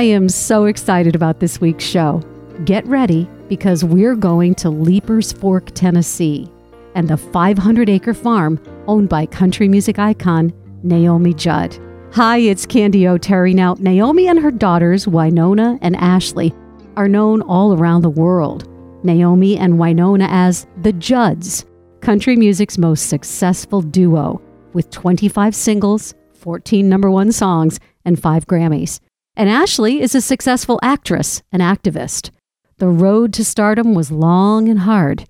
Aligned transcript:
I 0.00 0.04
am 0.04 0.30
so 0.30 0.64
excited 0.64 1.14
about 1.14 1.40
this 1.40 1.60
week's 1.60 1.84
show. 1.84 2.22
Get 2.64 2.86
ready 2.86 3.28
because 3.50 3.84
we're 3.84 4.16
going 4.16 4.54
to 4.54 4.70
Leiper's 4.70 5.30
Fork, 5.30 5.72
Tennessee, 5.74 6.50
and 6.94 7.06
the 7.06 7.18
500 7.18 7.90
acre 7.90 8.14
farm 8.14 8.58
owned 8.86 9.10
by 9.10 9.26
country 9.26 9.68
music 9.68 9.98
icon 9.98 10.54
Naomi 10.82 11.34
Judd. 11.34 11.78
Hi, 12.14 12.38
it's 12.38 12.64
Candy 12.64 13.06
O'Terry. 13.06 13.52
Now, 13.52 13.76
Naomi 13.78 14.26
and 14.26 14.38
her 14.38 14.50
daughters, 14.50 15.04
Wynonna 15.04 15.78
and 15.82 15.96
Ashley, 15.96 16.54
are 16.96 17.06
known 17.06 17.42
all 17.42 17.74
around 17.74 18.00
the 18.00 18.08
world. 18.08 18.66
Naomi 19.04 19.58
and 19.58 19.74
Wynonna 19.74 20.28
as 20.30 20.66
the 20.80 20.94
Judds, 20.94 21.66
country 22.00 22.36
music's 22.36 22.78
most 22.78 23.10
successful 23.10 23.82
duo, 23.82 24.40
with 24.72 24.88
25 24.88 25.54
singles, 25.54 26.14
14 26.36 26.88
number 26.88 27.10
one 27.10 27.32
songs, 27.32 27.78
and 28.06 28.18
five 28.18 28.46
Grammys. 28.46 28.98
And 29.36 29.48
Ashley 29.48 30.00
is 30.00 30.14
a 30.14 30.20
successful 30.20 30.78
actress 30.82 31.42
and 31.52 31.62
activist. 31.62 32.30
The 32.78 32.88
road 32.88 33.32
to 33.34 33.44
stardom 33.44 33.94
was 33.94 34.10
long 34.10 34.68
and 34.68 34.80
hard, 34.80 35.24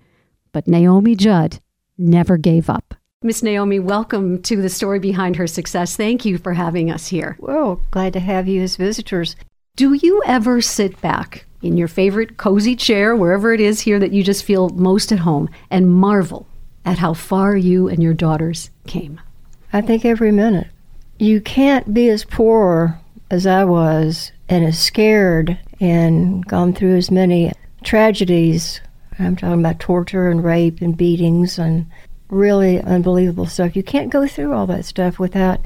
but 0.51 0.67
Naomi 0.67 1.15
Judd 1.15 1.59
never 1.97 2.37
gave 2.37 2.69
up. 2.69 2.95
Miss 3.23 3.43
Naomi, 3.43 3.79
welcome 3.79 4.41
to 4.41 4.59
the 4.59 4.69
story 4.69 4.97
behind 4.97 5.35
her 5.35 5.45
success. 5.45 5.95
Thank 5.95 6.25
you 6.25 6.39
for 6.39 6.53
having 6.53 6.89
us 6.89 7.07
here. 7.07 7.37
Well, 7.39 7.81
glad 7.91 8.13
to 8.13 8.19
have 8.19 8.47
you 8.47 8.63
as 8.63 8.77
visitors. 8.77 9.35
Do 9.75 9.93
you 9.93 10.23
ever 10.25 10.61
sit 10.61 10.99
back 11.01 11.45
in 11.61 11.77
your 11.77 11.87
favorite 11.87 12.37
cozy 12.37 12.75
chair, 12.75 13.15
wherever 13.15 13.53
it 13.53 13.59
is 13.59 13.81
here 13.81 13.99
that 13.99 14.11
you 14.11 14.23
just 14.23 14.43
feel 14.43 14.69
most 14.69 15.11
at 15.11 15.19
home, 15.19 15.49
and 15.69 15.91
marvel 15.91 16.47
at 16.83 16.97
how 16.97 17.13
far 17.13 17.55
you 17.55 17.87
and 17.87 18.01
your 18.01 18.15
daughters 18.15 18.71
came? 18.87 19.21
I 19.71 19.81
think 19.81 20.03
every 20.03 20.31
minute. 20.31 20.67
You 21.19 21.39
can't 21.39 21.93
be 21.93 22.09
as 22.09 22.23
poor 22.23 22.99
as 23.31 23.47
I 23.47 23.63
was 23.63 24.33
and 24.49 24.65
as 24.65 24.77
scared 24.77 25.57
and 25.79 26.45
gone 26.45 26.73
through 26.73 26.97
as 26.97 27.09
many 27.09 27.51
tragedies. 27.81 28.81
I'm 29.17 29.37
talking 29.37 29.61
about 29.61 29.79
torture 29.79 30.29
and 30.29 30.43
rape 30.43 30.81
and 30.81 30.95
beatings 30.95 31.57
and 31.57 31.87
really 32.29 32.81
unbelievable 32.81 33.45
stuff. 33.45 33.75
You 33.75 33.83
can't 33.83 34.11
go 34.11 34.27
through 34.27 34.53
all 34.53 34.67
that 34.67 34.85
stuff 34.85 35.17
without 35.17 35.61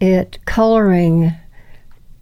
it 0.00 0.38
coloring 0.44 1.32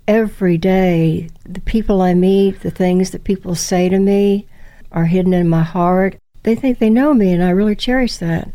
every 0.06 0.56
day. 0.56 1.30
The 1.44 1.60
people 1.60 2.00
I 2.00 2.14
meet, 2.14 2.60
the 2.60 2.70
things 2.70 3.10
that 3.10 3.24
people 3.24 3.56
say 3.56 3.88
to 3.88 3.98
me 3.98 4.46
are 4.92 5.06
hidden 5.06 5.34
in 5.34 5.48
my 5.48 5.62
heart. 5.64 6.16
They 6.44 6.54
think 6.54 6.78
they 6.78 6.90
know 6.90 7.12
me, 7.12 7.32
and 7.32 7.42
I 7.42 7.50
really 7.50 7.74
cherish 7.74 8.18
that. 8.18 8.50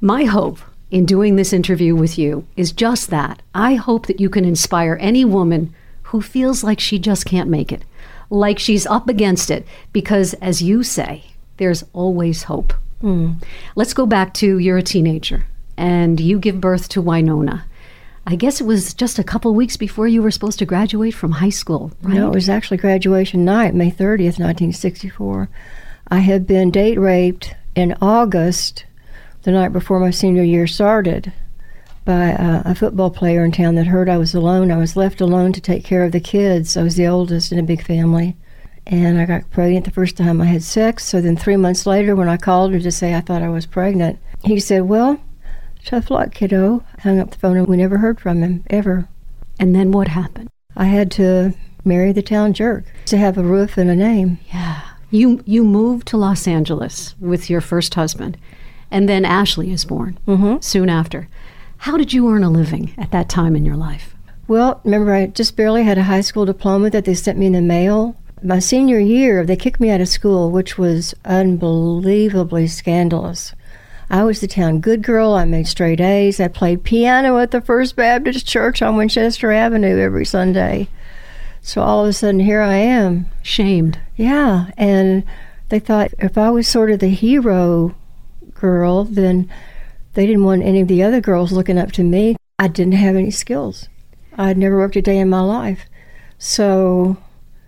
My 0.00 0.24
hope 0.24 0.58
in 0.90 1.04
doing 1.04 1.36
this 1.36 1.52
interview 1.52 1.94
with 1.94 2.18
you 2.18 2.46
is 2.56 2.72
just 2.72 3.10
that. 3.10 3.42
I 3.54 3.74
hope 3.74 4.06
that 4.06 4.20
you 4.20 4.30
can 4.30 4.44
inspire 4.44 4.96
any 5.00 5.24
woman 5.24 5.74
who 6.04 6.22
feels 6.22 6.62
like 6.62 6.80
she 6.80 6.98
just 6.98 7.26
can't 7.26 7.50
make 7.50 7.72
it, 7.72 7.84
like 8.30 8.58
she's 8.58 8.86
up 8.86 9.08
against 9.08 9.50
it, 9.50 9.66
because 9.92 10.34
as 10.34 10.62
you 10.62 10.82
say, 10.82 11.24
there's 11.56 11.84
always 11.92 12.44
hope. 12.44 12.72
Mm. 13.02 13.42
Let's 13.74 13.94
go 13.94 14.06
back 14.06 14.34
to 14.34 14.58
you're 14.58 14.78
a 14.78 14.82
teenager 14.82 15.46
and 15.76 16.18
you 16.20 16.38
give 16.38 16.60
birth 16.60 16.88
to 16.90 17.02
Wynonna. 17.02 17.64
I 18.28 18.34
guess 18.34 18.60
it 18.60 18.64
was 18.64 18.92
just 18.94 19.18
a 19.18 19.24
couple 19.24 19.54
weeks 19.54 19.76
before 19.76 20.08
you 20.08 20.20
were 20.20 20.32
supposed 20.32 20.58
to 20.58 20.66
graduate 20.66 21.14
from 21.14 21.32
high 21.32 21.50
school, 21.50 21.92
right? 22.02 22.14
No, 22.14 22.28
it 22.28 22.34
was 22.34 22.48
actually 22.48 22.78
graduation 22.78 23.44
night, 23.44 23.74
May 23.74 23.90
30th, 23.90 24.38
1964. 24.40 25.48
I 26.08 26.18
had 26.18 26.46
been 26.46 26.70
date 26.70 26.98
raped 26.98 27.54
in 27.76 27.96
August 28.00 28.84
the 29.46 29.52
night 29.52 29.72
before 29.72 30.00
my 30.00 30.10
senior 30.10 30.42
year 30.42 30.66
started 30.66 31.32
by 32.04 32.32
uh, 32.32 32.62
a 32.64 32.74
football 32.74 33.10
player 33.10 33.44
in 33.44 33.52
town 33.52 33.76
that 33.76 33.86
heard 33.86 34.08
I 34.08 34.18
was 34.18 34.34
alone. 34.34 34.72
I 34.72 34.76
was 34.76 34.96
left 34.96 35.20
alone 35.20 35.52
to 35.52 35.60
take 35.60 35.84
care 35.84 36.02
of 36.02 36.10
the 36.10 36.18
kids. 36.18 36.76
I 36.76 36.82
was 36.82 36.96
the 36.96 37.06
oldest 37.06 37.52
in 37.52 37.58
a 37.60 37.62
big 37.62 37.86
family. 37.86 38.36
And 38.88 39.20
I 39.20 39.24
got 39.24 39.48
pregnant 39.52 39.84
the 39.84 39.92
first 39.92 40.16
time 40.16 40.40
I 40.40 40.46
had 40.46 40.64
sex. 40.64 41.04
So 41.04 41.20
then, 41.20 41.36
three 41.36 41.56
months 41.56 41.86
later, 41.86 42.16
when 42.16 42.28
I 42.28 42.36
called 42.36 42.74
him 42.74 42.82
to 42.82 42.90
say 42.90 43.14
I 43.14 43.20
thought 43.20 43.40
I 43.40 43.48
was 43.48 43.66
pregnant, 43.66 44.18
he 44.42 44.58
said, 44.58 44.82
Well, 44.82 45.20
tough 45.84 46.10
luck, 46.10 46.34
kiddo. 46.34 46.84
Hung 47.04 47.20
up 47.20 47.30
the 47.30 47.38
phone 47.38 47.56
and 47.56 47.68
we 47.68 47.76
never 47.76 47.98
heard 47.98 48.20
from 48.20 48.42
him, 48.42 48.64
ever. 48.68 49.08
And 49.60 49.76
then 49.76 49.92
what 49.92 50.08
happened? 50.08 50.50
I 50.76 50.86
had 50.86 51.08
to 51.12 51.54
marry 51.84 52.10
the 52.10 52.20
town 52.20 52.52
jerk 52.52 52.84
to 53.06 53.16
have 53.16 53.38
a 53.38 53.44
roof 53.44 53.78
and 53.78 53.90
a 53.90 53.94
name. 53.94 54.40
Yeah. 54.52 54.82
You, 55.12 55.40
you 55.46 55.62
moved 55.62 56.08
to 56.08 56.16
Los 56.16 56.48
Angeles 56.48 57.14
with 57.20 57.48
your 57.48 57.60
first 57.60 57.94
husband. 57.94 58.36
And 58.90 59.08
then 59.08 59.24
Ashley 59.24 59.72
is 59.72 59.84
born 59.84 60.18
mm-hmm. 60.26 60.60
soon 60.60 60.88
after. 60.88 61.28
How 61.78 61.96
did 61.96 62.12
you 62.12 62.28
earn 62.28 62.44
a 62.44 62.50
living 62.50 62.94
at 62.96 63.10
that 63.10 63.28
time 63.28 63.56
in 63.56 63.64
your 63.64 63.76
life? 63.76 64.14
Well, 64.48 64.80
remember, 64.84 65.12
I 65.12 65.26
just 65.26 65.56
barely 65.56 65.82
had 65.82 65.98
a 65.98 66.04
high 66.04 66.20
school 66.20 66.44
diploma 66.44 66.90
that 66.90 67.04
they 67.04 67.14
sent 67.14 67.38
me 67.38 67.46
in 67.46 67.52
the 67.52 67.60
mail. 67.60 68.16
My 68.42 68.60
senior 68.60 68.98
year, 68.98 69.44
they 69.44 69.56
kicked 69.56 69.80
me 69.80 69.90
out 69.90 70.00
of 70.00 70.08
school, 70.08 70.50
which 70.50 70.78
was 70.78 71.14
unbelievably 71.24 72.68
scandalous. 72.68 73.54
I 74.08 74.22
was 74.22 74.40
the 74.40 74.46
town 74.46 74.80
good 74.80 75.02
girl. 75.02 75.32
I 75.32 75.44
made 75.46 75.66
straight 75.66 76.00
A's. 76.00 76.38
I 76.38 76.46
played 76.46 76.84
piano 76.84 77.38
at 77.38 77.50
the 77.50 77.60
First 77.60 77.96
Baptist 77.96 78.46
Church 78.46 78.82
on 78.82 78.96
Winchester 78.96 79.50
Avenue 79.50 79.98
every 79.98 80.24
Sunday. 80.24 80.88
So 81.60 81.82
all 81.82 82.04
of 82.04 82.10
a 82.10 82.12
sudden, 82.12 82.38
here 82.38 82.60
I 82.60 82.76
am. 82.76 83.26
Shamed. 83.42 83.98
Yeah. 84.14 84.70
And 84.76 85.24
they 85.70 85.80
thought 85.80 86.14
if 86.20 86.38
I 86.38 86.50
was 86.50 86.68
sort 86.68 86.92
of 86.92 87.00
the 87.00 87.08
hero 87.08 87.96
girl, 88.60 89.04
then 89.04 89.50
they 90.14 90.26
didn't 90.26 90.44
want 90.44 90.62
any 90.62 90.80
of 90.80 90.88
the 90.88 91.02
other 91.02 91.20
girls 91.20 91.52
looking 91.52 91.78
up 91.78 91.92
to 91.92 92.02
me. 92.02 92.36
I 92.58 92.68
didn't 92.68 92.94
have 92.94 93.16
any 93.16 93.30
skills. 93.30 93.88
I'd 94.36 94.58
never 94.58 94.78
worked 94.78 94.96
a 94.96 95.02
day 95.02 95.18
in 95.18 95.28
my 95.28 95.40
life. 95.40 95.86
So 96.38 97.16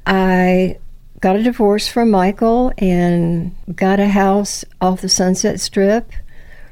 I 0.07 0.79
got 1.21 1.37
a 1.37 1.43
divorce 1.43 1.89
from 1.89 2.11
Michael 2.11 2.73
and 2.79 3.55
got 3.75 4.01
a 4.01 4.09
house 4.09 4.65
off 4.81 5.01
the 5.01 5.09
Sunset 5.09 5.61
Strip. 5.61 6.13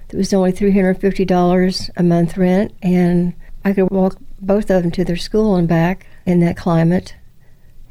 It 0.08 0.16
was 0.16 0.32
only 0.32 0.52
$350 0.52 1.90
a 1.96 2.02
month 2.02 2.36
rent, 2.36 2.72
and 2.80 3.34
I 3.64 3.72
could 3.72 3.90
walk 3.90 4.16
both 4.40 4.70
of 4.70 4.82
them 4.82 4.92
to 4.92 5.04
their 5.04 5.16
school 5.16 5.56
and 5.56 5.66
back 5.66 6.06
in 6.24 6.40
that 6.40 6.56
climate. 6.56 7.14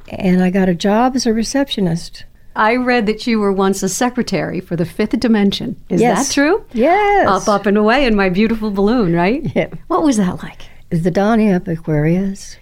And 0.10 0.42
I 0.44 0.50
got 0.50 0.70
a 0.70 0.76
job 0.76 1.16
as 1.16 1.26
a 1.26 1.34
receptionist. 1.34 2.26
I 2.56 2.78
read 2.78 3.06
that 3.08 3.28
you 3.28 3.40
were 3.40 3.52
once 3.52 3.84
a 3.84 3.90
secretary 3.90 4.62
for 4.62 4.76
the 4.76 4.86
fifth 4.86 5.20
dimension. 5.20 5.76
Is 5.90 6.00
yes. 6.00 6.28
that 6.28 6.34
true? 6.34 6.64
Yes. 6.74 7.28
Up, 7.28 7.48
up, 7.48 7.66
and 7.66 7.78
away 7.78 8.06
in 8.06 8.16
my 8.16 8.30
beautiful 8.30 8.72
balloon, 8.72 9.14
right? 9.14 9.52
Yeah. 9.56 9.70
What 9.88 10.04
was 10.04 10.18
that 10.18 10.42
like? 10.42 10.62
The 10.90 11.12
Donny 11.12 11.52
up 11.52 11.68
Aquarius. 11.68 12.58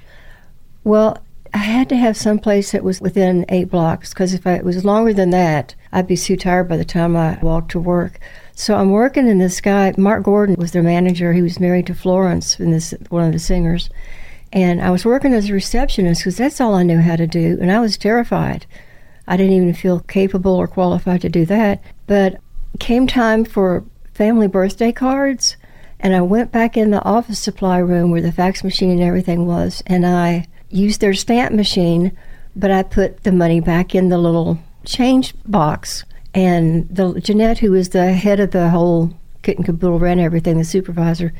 Well, 0.83 1.17
I 1.53 1.59
had 1.59 1.87
to 1.89 1.95
have 1.95 2.17
some 2.17 2.39
place 2.39 2.71
that 2.71 2.83
was 2.83 2.99
within 2.99 3.45
eight 3.49 3.69
blocks 3.69 4.09
because 4.09 4.33
if 4.33 4.47
I, 4.47 4.53
it 4.53 4.65
was 4.65 4.83
longer 4.83 5.13
than 5.13 5.29
that, 5.29 5.75
I'd 5.91 6.07
be 6.07 6.17
too 6.17 6.35
tired 6.35 6.67
by 6.67 6.77
the 6.77 6.85
time 6.85 7.15
I 7.15 7.37
walked 7.41 7.71
to 7.71 7.79
work. 7.79 8.19
So 8.55 8.75
I'm 8.75 8.89
working 8.89 9.27
in 9.27 9.37
this 9.37 9.61
guy. 9.61 9.93
Marc 9.97 10.23
Gordon 10.23 10.55
was 10.55 10.71
their 10.71 10.81
manager. 10.81 11.33
He 11.33 11.43
was 11.43 11.59
married 11.59 11.87
to 11.87 11.95
Florence, 11.95 12.59
and 12.59 12.73
this 12.73 12.93
one 13.09 13.25
of 13.25 13.33
the 13.33 13.39
singers. 13.39 13.89
And 14.51 14.81
I 14.81 14.89
was 14.89 15.05
working 15.05 15.33
as 15.33 15.49
a 15.49 15.53
receptionist 15.53 16.21
because 16.21 16.37
that's 16.37 16.59
all 16.59 16.73
I 16.75 16.83
knew 16.83 16.99
how 16.99 17.15
to 17.15 17.27
do, 17.27 17.57
and 17.61 17.71
I 17.71 17.79
was 17.79 17.97
terrified. 17.97 18.65
I 19.27 19.37
didn't 19.37 19.53
even 19.53 19.73
feel 19.73 20.01
capable 20.01 20.55
or 20.55 20.67
qualified 20.67 21.21
to 21.21 21.29
do 21.29 21.45
that. 21.45 21.81
But 22.07 22.39
came 22.79 23.07
time 23.07 23.45
for 23.45 23.83
family 24.13 24.47
birthday 24.47 24.91
cards, 24.91 25.55
and 25.99 26.15
I 26.15 26.21
went 26.21 26.51
back 26.51 26.75
in 26.75 26.91
the 26.91 27.03
office 27.03 27.39
supply 27.39 27.77
room 27.77 28.11
where 28.11 28.21
the 28.21 28.31
fax 28.31 28.63
machine 28.63 28.91
and 28.91 29.01
everything 29.01 29.45
was, 29.45 29.81
and 29.87 30.05
I 30.05 30.47
used 30.69 31.01
their 31.01 31.13
stamp 31.13 31.53
machine, 31.53 32.15
but 32.55 32.71
I 32.71 32.83
put 32.83 33.23
the 33.23 33.31
money 33.31 33.59
back 33.59 33.95
in 33.95 34.09
the 34.09 34.17
little 34.17 34.59
change 34.85 35.33
box. 35.45 36.03
And 36.33 36.89
the 36.89 37.19
Jeanette, 37.21 37.59
who 37.59 37.71
was 37.71 37.89
the 37.89 38.13
head 38.13 38.39
of 38.39 38.51
the 38.51 38.69
whole 38.69 39.13
kit 39.43 39.57
and 39.57 39.65
caboodle, 39.65 39.99
ran 39.99 40.19
everything, 40.19 40.57
the 40.57 40.63
supervisor, 40.63 41.31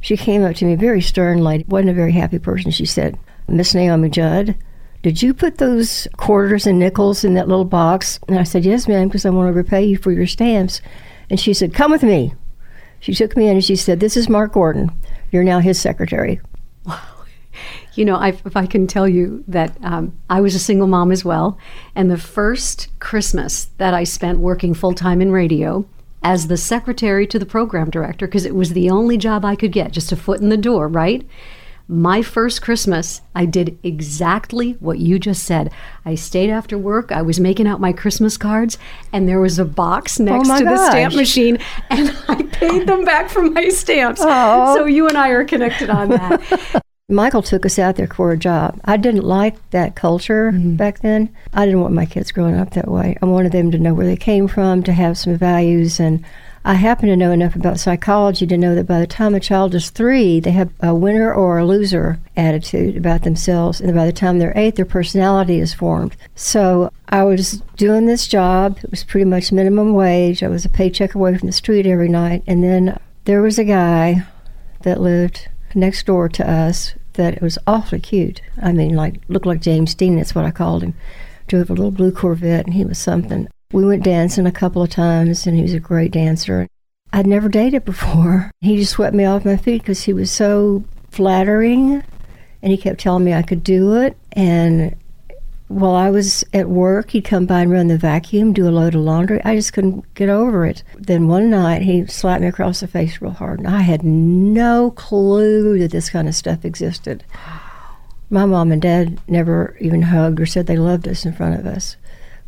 she 0.00 0.16
came 0.16 0.42
up 0.42 0.56
to 0.56 0.64
me, 0.64 0.74
very 0.74 1.00
stern 1.00 1.42
wasn't 1.68 1.90
a 1.90 1.94
very 1.94 2.12
happy 2.12 2.38
person. 2.38 2.72
She 2.72 2.86
said, 2.86 3.18
Miss 3.48 3.74
Naomi 3.74 4.10
Judd, 4.10 4.56
did 5.02 5.20
you 5.20 5.34
put 5.34 5.58
those 5.58 6.06
quarters 6.16 6.66
and 6.66 6.78
nickels 6.78 7.24
in 7.24 7.34
that 7.34 7.48
little 7.48 7.64
box? 7.64 8.20
And 8.28 8.38
I 8.38 8.44
said, 8.44 8.64
Yes, 8.64 8.86
ma'am, 8.86 9.08
because 9.08 9.26
I 9.26 9.30
want 9.30 9.48
to 9.48 9.52
repay 9.52 9.84
you 9.84 9.96
for 9.96 10.12
your 10.12 10.26
stamps. 10.28 10.80
And 11.28 11.40
she 11.40 11.52
said, 11.52 11.74
Come 11.74 11.90
with 11.90 12.04
me. 12.04 12.34
She 13.00 13.12
took 13.12 13.36
me 13.36 13.48
in 13.48 13.56
and 13.56 13.64
she 13.64 13.74
said, 13.74 13.98
This 13.98 14.16
is 14.16 14.28
Marc 14.28 14.52
Gordon. 14.52 14.90
You're 15.32 15.44
now 15.44 15.58
his 15.58 15.80
secretary. 15.80 16.40
Wow. 16.84 17.00
You 17.94 18.06
know, 18.06 18.16
I, 18.16 18.28
if 18.28 18.56
I 18.56 18.64
can 18.64 18.86
tell 18.86 19.06
you 19.06 19.44
that 19.48 19.76
um, 19.82 20.16
I 20.30 20.40
was 20.40 20.54
a 20.54 20.58
single 20.58 20.86
mom 20.86 21.12
as 21.12 21.26
well. 21.26 21.58
And 21.94 22.10
the 22.10 22.16
first 22.16 22.88
Christmas 23.00 23.66
that 23.76 23.92
I 23.92 24.04
spent 24.04 24.38
working 24.38 24.72
full 24.72 24.94
time 24.94 25.20
in 25.20 25.30
radio 25.30 25.86
as 26.22 26.46
the 26.46 26.56
secretary 26.56 27.26
to 27.26 27.38
the 27.38 27.44
program 27.44 27.90
director, 27.90 28.26
because 28.26 28.46
it 28.46 28.54
was 28.54 28.72
the 28.72 28.88
only 28.88 29.18
job 29.18 29.44
I 29.44 29.56
could 29.56 29.72
get, 29.72 29.92
just 29.92 30.10
a 30.10 30.16
foot 30.16 30.40
in 30.40 30.48
the 30.48 30.56
door, 30.56 30.88
right? 30.88 31.28
My 31.92 32.22
first 32.22 32.62
Christmas, 32.62 33.20
I 33.34 33.44
did 33.44 33.78
exactly 33.82 34.78
what 34.80 34.98
you 34.98 35.18
just 35.18 35.44
said. 35.44 35.70
I 36.06 36.14
stayed 36.14 36.48
after 36.48 36.78
work, 36.78 37.12
I 37.12 37.20
was 37.20 37.38
making 37.38 37.66
out 37.66 37.82
my 37.82 37.92
Christmas 37.92 38.38
cards, 38.38 38.78
and 39.12 39.28
there 39.28 39.42
was 39.42 39.58
a 39.58 39.66
box 39.66 40.18
oh 40.18 40.24
next 40.24 40.48
oh 40.48 40.58
to 40.58 40.64
gosh. 40.64 40.78
the 40.78 40.90
stamp 40.90 41.14
machine, 41.14 41.58
and 41.90 42.16
I 42.28 42.44
paid 42.44 42.86
them 42.86 43.04
back 43.04 43.28
for 43.28 43.42
my 43.42 43.68
stamps. 43.68 44.22
Oh. 44.24 44.74
So 44.74 44.86
you 44.86 45.06
and 45.06 45.18
I 45.18 45.28
are 45.28 45.44
connected 45.44 45.90
on 45.90 46.08
that. 46.08 46.82
Michael 47.10 47.42
took 47.42 47.66
us 47.66 47.78
out 47.78 47.96
there 47.96 48.06
for 48.06 48.32
a 48.32 48.38
job. 48.38 48.80
I 48.86 48.96
didn't 48.96 49.24
like 49.24 49.56
that 49.72 49.94
culture 49.94 50.50
mm-hmm. 50.50 50.76
back 50.76 51.00
then. 51.00 51.28
I 51.52 51.66
didn't 51.66 51.82
want 51.82 51.92
my 51.92 52.06
kids 52.06 52.32
growing 52.32 52.56
up 52.56 52.70
that 52.70 52.88
way. 52.88 53.18
I 53.20 53.26
wanted 53.26 53.52
them 53.52 53.70
to 53.70 53.78
know 53.78 53.92
where 53.92 54.06
they 54.06 54.16
came 54.16 54.48
from, 54.48 54.82
to 54.84 54.94
have 54.94 55.18
some 55.18 55.36
values. 55.36 56.00
And 56.00 56.24
I 56.64 56.74
happen 56.74 57.08
to 57.08 57.16
know 57.16 57.32
enough 57.32 57.56
about 57.56 57.80
psychology 57.80 58.46
to 58.46 58.56
know 58.56 58.76
that 58.76 58.86
by 58.86 59.00
the 59.00 59.06
time 59.06 59.34
a 59.34 59.40
child 59.40 59.74
is 59.74 59.90
three, 59.90 60.38
they 60.38 60.52
have 60.52 60.72
a 60.80 60.94
winner 60.94 61.32
or 61.32 61.58
a 61.58 61.64
loser 61.64 62.20
attitude 62.36 62.96
about 62.96 63.22
themselves. 63.22 63.80
And 63.80 63.94
by 63.94 64.06
the 64.06 64.12
time 64.12 64.38
they're 64.38 64.56
eight, 64.56 64.76
their 64.76 64.84
personality 64.84 65.58
is 65.58 65.74
formed. 65.74 66.16
So 66.36 66.92
I 67.08 67.24
was 67.24 67.62
doing 67.76 68.06
this 68.06 68.28
job. 68.28 68.78
It 68.82 68.92
was 68.92 69.02
pretty 69.02 69.24
much 69.24 69.50
minimum 69.50 69.94
wage. 69.94 70.44
I 70.44 70.48
was 70.48 70.64
a 70.64 70.68
paycheck 70.68 71.16
away 71.16 71.36
from 71.36 71.46
the 71.46 71.52
street 71.52 71.84
every 71.84 72.08
night. 72.08 72.44
And 72.46 72.62
then 72.62 72.98
there 73.24 73.42
was 73.42 73.58
a 73.58 73.64
guy 73.64 74.24
that 74.82 75.00
lived 75.00 75.48
next 75.74 76.06
door 76.06 76.28
to 76.28 76.48
us 76.48 76.94
that 77.14 77.42
was 77.42 77.58
awfully 77.66 78.00
cute. 78.00 78.40
I 78.60 78.72
mean, 78.72 78.94
like 78.94 79.20
looked 79.28 79.46
like 79.46 79.60
James 79.60 79.94
Dean. 79.94 80.16
That's 80.16 80.34
what 80.34 80.44
I 80.44 80.52
called 80.52 80.82
him. 80.82 80.94
Drove 81.48 81.70
a 81.70 81.74
little 81.74 81.90
blue 81.90 82.12
Corvette, 82.12 82.66
and 82.66 82.74
he 82.74 82.84
was 82.84 82.98
something. 82.98 83.48
We 83.72 83.86
went 83.86 84.04
dancing 84.04 84.46
a 84.46 84.52
couple 84.52 84.82
of 84.82 84.90
times, 84.90 85.46
and 85.46 85.56
he 85.56 85.62
was 85.62 85.72
a 85.72 85.80
great 85.80 86.12
dancer. 86.12 86.68
I'd 87.12 87.26
never 87.26 87.48
dated 87.48 87.84
before. 87.84 88.50
He 88.60 88.76
just 88.76 88.92
swept 88.92 89.14
me 89.14 89.24
off 89.24 89.44
my 89.44 89.56
feet 89.56 89.82
because 89.82 90.02
he 90.02 90.12
was 90.12 90.30
so 90.30 90.84
flattering, 91.10 92.02
and 92.62 92.70
he 92.70 92.76
kept 92.76 93.00
telling 93.00 93.24
me 93.24 93.34
I 93.34 93.42
could 93.42 93.64
do 93.64 93.96
it. 93.96 94.16
And 94.32 94.94
while 95.68 95.94
I 95.94 96.10
was 96.10 96.44
at 96.52 96.68
work, 96.68 97.10
he'd 97.10 97.24
come 97.24 97.46
by 97.46 97.62
and 97.62 97.70
run 97.70 97.88
the 97.88 97.98
vacuum, 97.98 98.52
do 98.52 98.68
a 98.68 98.70
load 98.70 98.94
of 98.94 99.00
laundry. 99.00 99.42
I 99.42 99.56
just 99.56 99.72
couldn't 99.72 100.14
get 100.14 100.28
over 100.28 100.66
it. 100.66 100.82
Then 100.96 101.28
one 101.28 101.50
night, 101.50 101.82
he 101.82 102.06
slapped 102.06 102.42
me 102.42 102.48
across 102.48 102.80
the 102.80 102.86
face 102.86 103.20
real 103.20 103.32
hard, 103.32 103.58
and 103.58 103.68
I 103.68 103.80
had 103.80 104.04
no 104.04 104.90
clue 104.90 105.78
that 105.78 105.90
this 105.90 106.10
kind 106.10 106.28
of 106.28 106.34
stuff 106.34 106.64
existed. 106.64 107.24
My 108.30 108.44
mom 108.44 108.70
and 108.70 108.80
dad 108.80 109.18
never 109.28 109.76
even 109.80 110.02
hugged 110.02 110.40
or 110.40 110.46
said 110.46 110.66
they 110.66 110.76
loved 110.76 111.08
us 111.08 111.24
in 111.24 111.32
front 111.32 111.58
of 111.58 111.66
us. 111.66 111.96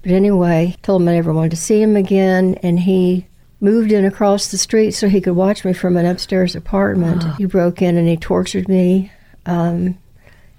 But 0.04 0.12
anyway, 0.12 0.76
told 0.82 1.02
him 1.02 1.08
I 1.08 1.14
never 1.14 1.32
wanted 1.32 1.50
to 1.50 1.56
see 1.56 1.82
him 1.82 1.96
again, 1.96 2.58
and 2.62 2.78
he 2.78 3.26
moved 3.60 3.90
in 3.90 4.04
across 4.04 4.52
the 4.52 4.58
street 4.58 4.92
so 4.92 5.08
he 5.08 5.20
could 5.20 5.34
watch 5.34 5.64
me 5.64 5.72
from 5.72 5.96
an 5.96 6.06
upstairs 6.06 6.54
apartment. 6.54 7.24
He 7.38 7.46
broke 7.46 7.82
in 7.82 7.96
and 7.96 8.06
he 8.06 8.16
tortured 8.16 8.68
me, 8.68 9.10
um, 9.46 9.98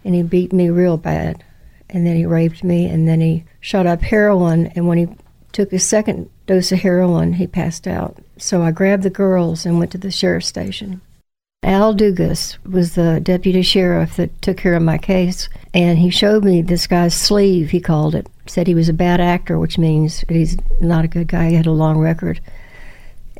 and 0.03 0.15
he 0.15 0.23
beat 0.23 0.51
me 0.51 0.69
real 0.69 0.97
bad 0.97 1.43
and 1.89 2.05
then 2.05 2.15
he 2.15 2.25
raped 2.25 2.63
me, 2.63 2.87
and 2.87 3.07
then 3.07 3.21
he 3.21 3.43
shot 3.59 3.85
up 3.85 4.01
heroin. 4.01 4.67
And 4.75 4.87
when 4.87 4.97
he 4.97 5.07
took 5.51 5.71
his 5.71 5.87
second 5.87 6.29
dose 6.47 6.71
of 6.71 6.79
heroin, 6.79 7.33
he 7.33 7.47
passed 7.47 7.87
out. 7.87 8.17
So 8.37 8.63
I 8.63 8.71
grabbed 8.71 9.03
the 9.03 9.09
girls 9.09 9.65
and 9.65 9.79
went 9.79 9.91
to 9.91 9.97
the 9.97 10.11
sheriff's 10.11 10.47
station. 10.47 11.01
Al 11.65 11.95
Dugas 11.95 12.57
was 12.63 12.93
the 12.93 13.19
deputy 13.19 13.63
sheriff 13.63 14.17
that 14.17 14.39
took 14.43 14.57
care 14.57 14.75
of 14.75 14.83
my 14.83 14.99
case, 14.99 15.49
and 15.73 15.97
he 15.97 16.11
showed 16.11 16.43
me 16.43 16.61
this 16.61 16.85
guy's 16.85 17.15
sleeve, 17.15 17.71
he 17.71 17.81
called 17.81 18.13
it. 18.13 18.27
Said 18.45 18.67
he 18.67 18.75
was 18.75 18.87
a 18.87 18.93
bad 18.93 19.19
actor, 19.19 19.57
which 19.57 19.79
means 19.79 20.23
he's 20.29 20.57
not 20.79 21.05
a 21.05 21.09
good 21.09 21.27
guy. 21.27 21.49
He 21.49 21.55
had 21.55 21.65
a 21.65 21.71
long 21.71 21.97
record. 21.97 22.39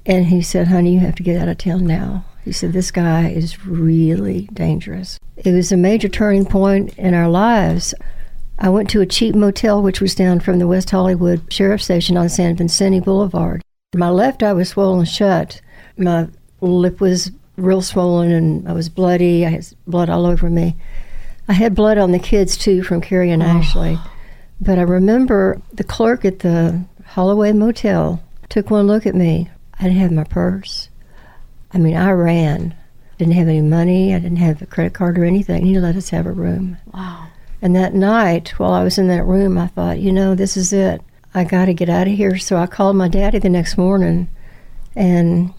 And 0.08 0.26
he 0.26 0.42
said, 0.42 0.68
Honey, 0.68 0.96
you 0.96 1.00
have 1.02 1.14
to 1.16 1.24
get 1.24 1.40
out 1.40 1.48
of 1.48 1.60
town 1.60 1.86
now. 1.86 2.26
He 2.44 2.52
said, 2.52 2.74
This 2.74 2.90
guy 2.90 3.30
is 3.30 3.64
really 3.68 4.50
dangerous. 4.52 5.20
It 5.38 5.52
was 5.52 5.72
a 5.72 5.78
major 5.78 6.10
turning 6.10 6.46
point 6.46 6.98
in 6.98 7.14
our 7.14 7.30
lives. 7.30 7.94
I 8.58 8.70
went 8.70 8.90
to 8.92 9.02
a 9.02 9.06
cheap 9.06 9.36
motel 9.36 9.84
which 9.84 10.02
was 10.02 10.16
down 10.16 10.40
from 10.40 10.58
the 10.58 10.68
West 10.68 10.90
Hollywood 10.90 11.54
Sheriff 11.54 11.84
Station 11.84 12.18
on 12.18 12.30
San 12.30 12.56
Vicente 12.56 13.02
Boulevard. 13.02 13.62
My 13.94 14.10
left 14.10 14.42
eye 14.42 14.54
was 14.54 14.70
swollen 14.70 15.06
shut. 15.06 15.62
My 15.96 16.28
lip 16.62 17.00
was 17.00 17.32
real 17.58 17.82
swollen 17.82 18.32
and 18.32 18.68
I 18.68 18.74
was 18.74 18.90
bloody. 18.90 19.46
I 19.46 19.50
had 19.50 19.68
blood 19.88 20.10
all 20.10 20.26
over 20.26 20.50
me. 20.50 20.76
I 21.48 21.54
had 21.54 21.76
blood 21.76 21.98
on 21.98 22.12
the 22.12 22.20
kids 22.20 22.58
too 22.58 22.84
from 22.84 23.02
Carrie 23.02 23.32
and 23.32 23.44
oh. 23.44 23.46
Ashley. 23.46 23.98
But 24.60 24.80
I 24.80 24.84
remember 24.84 25.62
the 25.74 25.84
clerk 25.84 26.26
at 26.26 26.40
the 26.40 26.84
Holloway 27.06 27.52
Motel 27.52 28.22
took 28.50 28.70
one 28.70 28.88
look 28.88 29.06
at 29.06 29.16
me. 29.16 29.50
I 29.80 29.84
didn't 29.84 29.98
have 29.98 30.12
my 30.12 30.24
purse. 30.24 30.90
I 31.74 31.78
mean, 31.78 31.96
I 31.96 32.12
ran. 32.12 32.76
Didn't 33.18 33.34
have 33.34 33.48
any 33.48 33.62
money. 33.62 34.14
I 34.14 34.20
didn't 34.20 34.38
have 34.38 34.62
a 34.62 34.66
credit 34.66 34.94
card 34.94 35.18
or 35.18 35.26
anything. 35.26 35.66
He 35.66 35.80
let 35.80 35.96
us 35.96 36.10
have 36.10 36.26
a 36.26 36.32
room. 36.32 36.78
Wow. 36.94 37.28
And 37.62 37.76
that 37.76 37.94
night, 37.94 38.50
while 38.60 38.74
I 38.74 38.84
was 38.84 38.98
in 38.98 39.08
that 39.08 39.26
room, 39.26 39.58
I 39.58 39.68
thought, 39.68 40.00
you 40.00 40.12
know, 40.12 40.36
this 40.36 40.58
is 40.58 40.74
it. 40.74 41.02
I 41.34 41.44
got 41.44 41.66
to 41.66 41.74
get 41.74 41.90
out 41.90 42.08
of 42.08 42.14
here. 42.14 42.38
So 42.38 42.58
I 42.58 42.68
called 42.68 42.96
my 42.96 43.08
daddy 43.08 43.40
the 43.40 43.50
next 43.50 43.78
morning, 43.78 44.30
and 44.96 45.54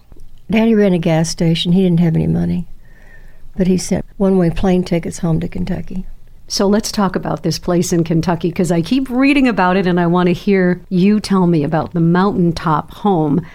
daddy 0.49 0.75
ran 0.75 0.93
a 0.93 0.99
gas 0.99 1.29
station. 1.29 1.71
He 1.71 1.83
didn't 1.83 1.99
have 1.99 2.15
any 2.15 2.27
money, 2.27 2.67
but 3.55 3.67
he 3.67 3.77
sent 3.77 4.05
one 4.17 4.37
way 4.37 4.49
plane 4.49 4.83
tickets 4.83 5.19
home 5.19 5.39
to 5.39 5.47
Kentucky. 5.47 6.05
So 6.49 6.65
let's 6.65 6.91
talk 6.91 7.15
about 7.15 7.43
this 7.43 7.59
place 7.59 7.91
in 7.91 8.05
Kentucky 8.05 8.49
because 8.49 8.71
I 8.71 8.81
keep 8.81 9.09
reading 9.09 9.47
about 9.47 9.75
it 9.75 9.85
and 9.85 9.99
I 9.99 10.07
want 10.07 10.27
to 10.27 10.33
hear 10.33 10.81
you 10.87 11.19
tell 11.19 11.45
me 11.45 11.63
about 11.63 11.93
the 11.93 11.99
mountaintop 11.99 12.91
home. 12.91 13.45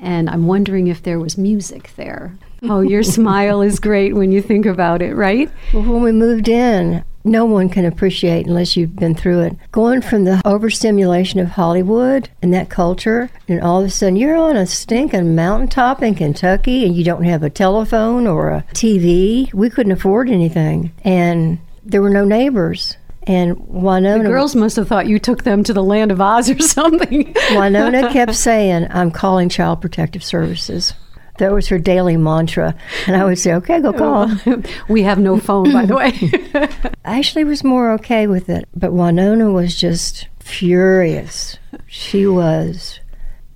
And 0.00 0.30
I'm 0.30 0.46
wondering 0.46 0.86
if 0.86 1.02
there 1.02 1.18
was 1.18 1.36
music 1.36 1.90
there. 1.96 2.38
Oh, 2.62 2.80
your 2.80 3.02
smile 3.02 3.60
is 3.60 3.80
great 3.80 4.14
when 4.14 4.30
you 4.30 4.40
think 4.40 4.66
about 4.66 5.02
it, 5.02 5.14
right? 5.14 5.50
Well, 5.74 5.82
when 5.82 6.02
we 6.02 6.12
moved 6.12 6.48
in, 6.48 7.04
no 7.28 7.44
one 7.44 7.68
can 7.68 7.84
appreciate 7.84 8.46
unless 8.46 8.76
you've 8.76 8.96
been 8.96 9.14
through 9.14 9.42
it. 9.42 9.56
Going 9.72 10.00
from 10.00 10.24
the 10.24 10.40
overstimulation 10.44 11.40
of 11.40 11.48
Hollywood 11.48 12.28
and 12.42 12.52
that 12.54 12.70
culture, 12.70 13.30
and 13.46 13.60
all 13.60 13.80
of 13.80 13.86
a 13.86 13.90
sudden 13.90 14.16
you're 14.16 14.36
on 14.36 14.56
a 14.56 14.66
stinking 14.66 15.34
mountaintop 15.34 16.02
in 16.02 16.14
Kentucky 16.14 16.84
and 16.84 16.96
you 16.96 17.04
don't 17.04 17.24
have 17.24 17.42
a 17.42 17.50
telephone 17.50 18.26
or 18.26 18.50
a 18.50 18.64
TV. 18.72 19.52
We 19.52 19.70
couldn't 19.70 19.92
afford 19.92 20.30
anything. 20.30 20.92
And 21.04 21.58
there 21.84 22.02
were 22.02 22.10
no 22.10 22.24
neighbors. 22.24 22.96
And 23.24 23.56
Wynonna. 23.56 24.22
The 24.22 24.28
girls 24.28 24.56
must 24.56 24.76
have 24.76 24.88
thought 24.88 25.06
you 25.06 25.18
took 25.18 25.44
them 25.44 25.62
to 25.64 25.74
the 25.74 25.82
land 25.82 26.10
of 26.10 26.20
Oz 26.20 26.48
or 26.48 26.58
something. 26.62 27.34
Wynonna 27.34 28.10
kept 28.10 28.34
saying, 28.34 28.86
I'm 28.90 29.10
calling 29.10 29.50
Child 29.50 29.82
Protective 29.82 30.24
Services. 30.24 30.94
That 31.38 31.52
was 31.52 31.68
her 31.68 31.78
daily 31.78 32.16
mantra. 32.16 32.74
And 33.06 33.16
I 33.16 33.24
would 33.24 33.38
say, 33.38 33.54
okay, 33.54 33.80
go 33.80 33.92
call. 33.92 34.30
we 34.88 35.02
have 35.02 35.18
no 35.18 35.38
phone, 35.38 35.72
by 35.72 35.86
the 35.86 35.96
way. 35.96 36.90
Ashley 37.04 37.44
was 37.44 37.64
more 37.64 37.92
okay 37.92 38.26
with 38.26 38.48
it, 38.48 38.68
but 38.74 38.90
Wynonna 38.90 39.52
was 39.52 39.76
just 39.76 40.28
furious. 40.40 41.56
She 41.86 42.26
was 42.26 43.00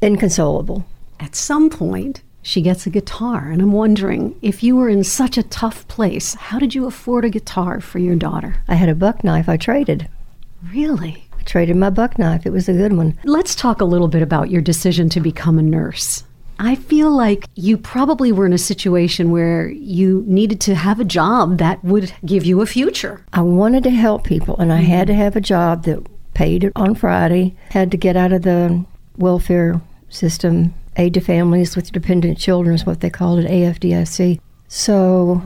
inconsolable. 0.01 0.87
At 1.21 1.37
some 1.37 1.71
point, 1.71 2.23
she 2.43 2.61
gets 2.61 2.87
a 2.87 2.91
guitar, 2.91 3.51
and 3.51 3.63
I'm 3.63 3.73
wondering 3.73 4.37
if 4.43 4.63
you 4.63 4.75
were 4.75 4.89
in 4.89 5.05
such 5.05 5.39
a 5.39 5.45
tough 5.45 5.87
place, 5.87 6.35
how 6.35 6.59
did 6.59 6.75
you 6.75 6.87
afford 6.87 7.25
a 7.25 7.31
guitar 7.31 7.81
for 7.81 7.99
your 8.01 8.17
daughter? 8.17 8.63
I 8.67 8.75
had 8.75 8.89
a 8.89 8.95
buck 8.97 9.23
knife 9.23 9.49
I 9.49 9.57
traded. 9.57 10.09
Really? 10.73 11.29
I 11.39 11.43
traded 11.45 11.77
my 11.77 11.91
buck 11.91 12.19
knife. 12.19 12.45
It 12.45 12.51
was 12.51 12.69
a 12.69 12.73
good 12.73 12.93
one. 12.95 13.19
Let's 13.25 13.55
talk 13.55 13.81
a 13.81 13.85
little 13.85 14.09
bit 14.09 14.23
about 14.23 14.51
your 14.51 14.61
decision 14.61 15.09
to 15.11 15.21
become 15.21 15.59
a 15.59 15.63
nurse. 15.63 16.25
I 16.65 16.77
feel 16.77 17.11
like 17.11 17.49
you 17.57 17.77
probably 17.77 18.31
were 18.31 18.47
in 18.47 18.53
a 18.53 18.59
situation 18.59 19.33
where 19.33 19.69
you 19.69 20.23
needed 20.29 20.61
to 20.61 20.77
have 20.77 21.01
a 21.01 21.05
job 21.05 21.59
that 21.59 21.83
would 21.83 22.15
give 22.25 22.47
you 22.47 22.61
a 22.61 22.67
future. 22.67 23.25
I 23.33 23.41
wanted 23.41 23.83
to 23.83 23.91
help 23.91 24.23
people, 24.23 24.57
and 24.59 24.73
I 24.73 24.79
mm-hmm. 24.79 24.93
had 24.93 25.07
to 25.09 25.15
have 25.15 25.35
a 25.35 25.41
job 25.41 25.83
that 25.87 26.07
paid 26.35 26.63
it 26.63 26.73
on 26.77 26.95
Friday, 26.95 27.57
had 27.71 27.91
to 27.91 27.97
get 27.97 28.17
out 28.17 28.33
of 28.33 28.43
the 28.43 28.85
welfare 29.17 29.81
system. 30.09 30.73
Aid 30.97 31.15
to 31.15 31.21
families 31.21 31.75
with 31.75 31.91
dependent 31.91 32.39
children 32.39 32.77
is 32.77 32.87
what 32.87 33.01
they 33.01 33.11
called 33.11 33.41
it, 33.41 33.51
AFDIC. 33.51 34.39
So 34.69 35.43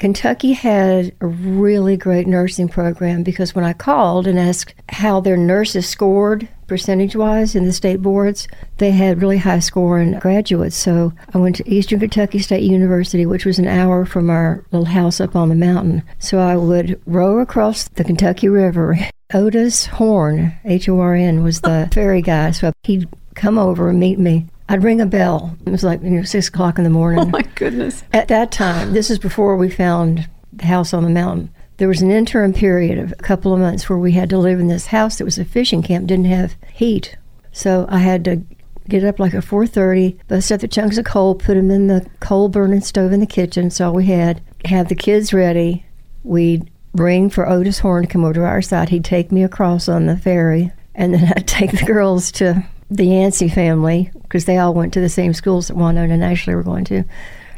Kentucky 0.00 0.54
had 0.54 1.12
a 1.20 1.26
really 1.26 1.94
great 1.94 2.26
nursing 2.26 2.70
program 2.70 3.22
because 3.22 3.54
when 3.54 3.66
I 3.66 3.74
called 3.74 4.26
and 4.26 4.38
asked 4.38 4.74
how 4.88 5.20
their 5.20 5.36
nurses 5.36 5.86
scored 5.86 6.48
percentage 6.66 7.14
wise 7.14 7.54
in 7.54 7.66
the 7.66 7.72
state 7.74 8.00
boards, 8.00 8.48
they 8.78 8.92
had 8.92 9.20
really 9.20 9.36
high 9.36 9.58
scoring 9.58 10.18
graduates. 10.18 10.74
So 10.74 11.12
I 11.34 11.38
went 11.38 11.56
to 11.56 11.70
Eastern 11.70 12.00
Kentucky 12.00 12.38
State 12.38 12.62
University, 12.62 13.26
which 13.26 13.44
was 13.44 13.58
an 13.58 13.66
hour 13.66 14.06
from 14.06 14.30
our 14.30 14.64
little 14.72 14.86
house 14.86 15.20
up 15.20 15.36
on 15.36 15.50
the 15.50 15.54
mountain. 15.54 16.02
So 16.18 16.38
I 16.38 16.56
would 16.56 16.98
row 17.04 17.38
across 17.40 17.88
the 17.88 18.04
Kentucky 18.04 18.48
River. 18.48 18.96
Otis 19.34 19.84
Horn, 19.84 20.54
H 20.64 20.88
O 20.88 20.98
R 20.98 21.14
N, 21.14 21.42
was 21.42 21.60
the 21.60 21.90
ferry 21.92 22.22
guy. 22.22 22.52
So 22.52 22.72
he'd 22.84 23.06
come 23.34 23.58
over 23.58 23.90
and 23.90 24.00
meet 24.00 24.18
me. 24.18 24.46
I'd 24.70 24.84
ring 24.84 25.00
a 25.00 25.06
bell. 25.06 25.56
It 25.66 25.70
was 25.70 25.82
like 25.82 26.00
you 26.00 26.10
know 26.10 26.22
six 26.22 26.46
o'clock 26.46 26.78
in 26.78 26.84
the 26.84 26.90
morning. 26.90 27.18
Oh 27.18 27.26
my 27.26 27.42
goodness! 27.56 28.04
At 28.12 28.28
that 28.28 28.52
time, 28.52 28.92
this 28.92 29.10
is 29.10 29.18
before 29.18 29.56
we 29.56 29.68
found 29.68 30.28
the 30.52 30.66
house 30.66 30.94
on 30.94 31.02
the 31.02 31.10
mountain. 31.10 31.52
There 31.78 31.88
was 31.88 32.02
an 32.02 32.12
interim 32.12 32.52
period 32.52 32.96
of 32.96 33.10
a 33.10 33.16
couple 33.16 33.52
of 33.52 33.58
months 33.58 33.88
where 33.88 33.98
we 33.98 34.12
had 34.12 34.30
to 34.30 34.38
live 34.38 34.60
in 34.60 34.68
this 34.68 34.86
house 34.86 35.18
that 35.18 35.24
was 35.24 35.38
a 35.38 35.44
fishing 35.44 35.82
camp, 35.82 36.06
didn't 36.06 36.26
have 36.26 36.54
heat, 36.72 37.16
so 37.50 37.86
I 37.88 37.98
had 37.98 38.24
to 38.26 38.42
get 38.88 39.02
up 39.02 39.18
like 39.18 39.34
at 39.34 39.44
4.30 39.44 40.18
bust 40.26 40.50
up 40.50 40.60
the 40.60 40.66
chunks 40.66 40.98
of 40.98 41.04
coal 41.04 41.36
put 41.36 41.54
them 41.54 41.70
in 41.70 41.86
the 41.86 42.04
coal 42.18 42.48
burning 42.48 42.80
stove 42.80 43.12
in 43.12 43.20
the 43.20 43.26
kitchen 43.26 43.64
that's 43.64 43.80
all 43.80 43.92
we 43.92 44.06
had 44.06 44.42
have 44.64 44.88
the 44.88 44.96
kids 44.96 45.32
ready 45.32 45.86
we'd 46.24 46.68
ring 46.94 47.30
for 47.30 47.48
otis 47.48 47.78
horn 47.78 48.02
to 48.02 48.08
come 48.08 48.24
over 48.24 48.34
to 48.34 48.44
our 48.44 48.60
side 48.60 48.88
he'd 48.88 49.04
take 49.04 49.30
me 49.30 49.44
across 49.44 49.88
on 49.88 50.06
the 50.06 50.16
ferry 50.16 50.72
and 50.96 51.14
then 51.14 51.32
i'd 51.36 51.46
take 51.46 51.70
the 51.70 51.84
girls 51.84 52.32
to 52.32 52.66
the 52.90 53.04
Yancey 53.04 53.48
family, 53.48 54.10
because 54.30 54.44
they 54.44 54.58
all 54.58 54.72
went 54.72 54.92
to 54.92 55.00
the 55.00 55.08
same 55.08 55.34
schools 55.34 55.66
that 55.66 55.76
Wynonna 55.76 56.12
and 56.12 56.22
Ashley 56.22 56.54
were 56.54 56.62
going 56.62 56.84
to. 56.84 57.02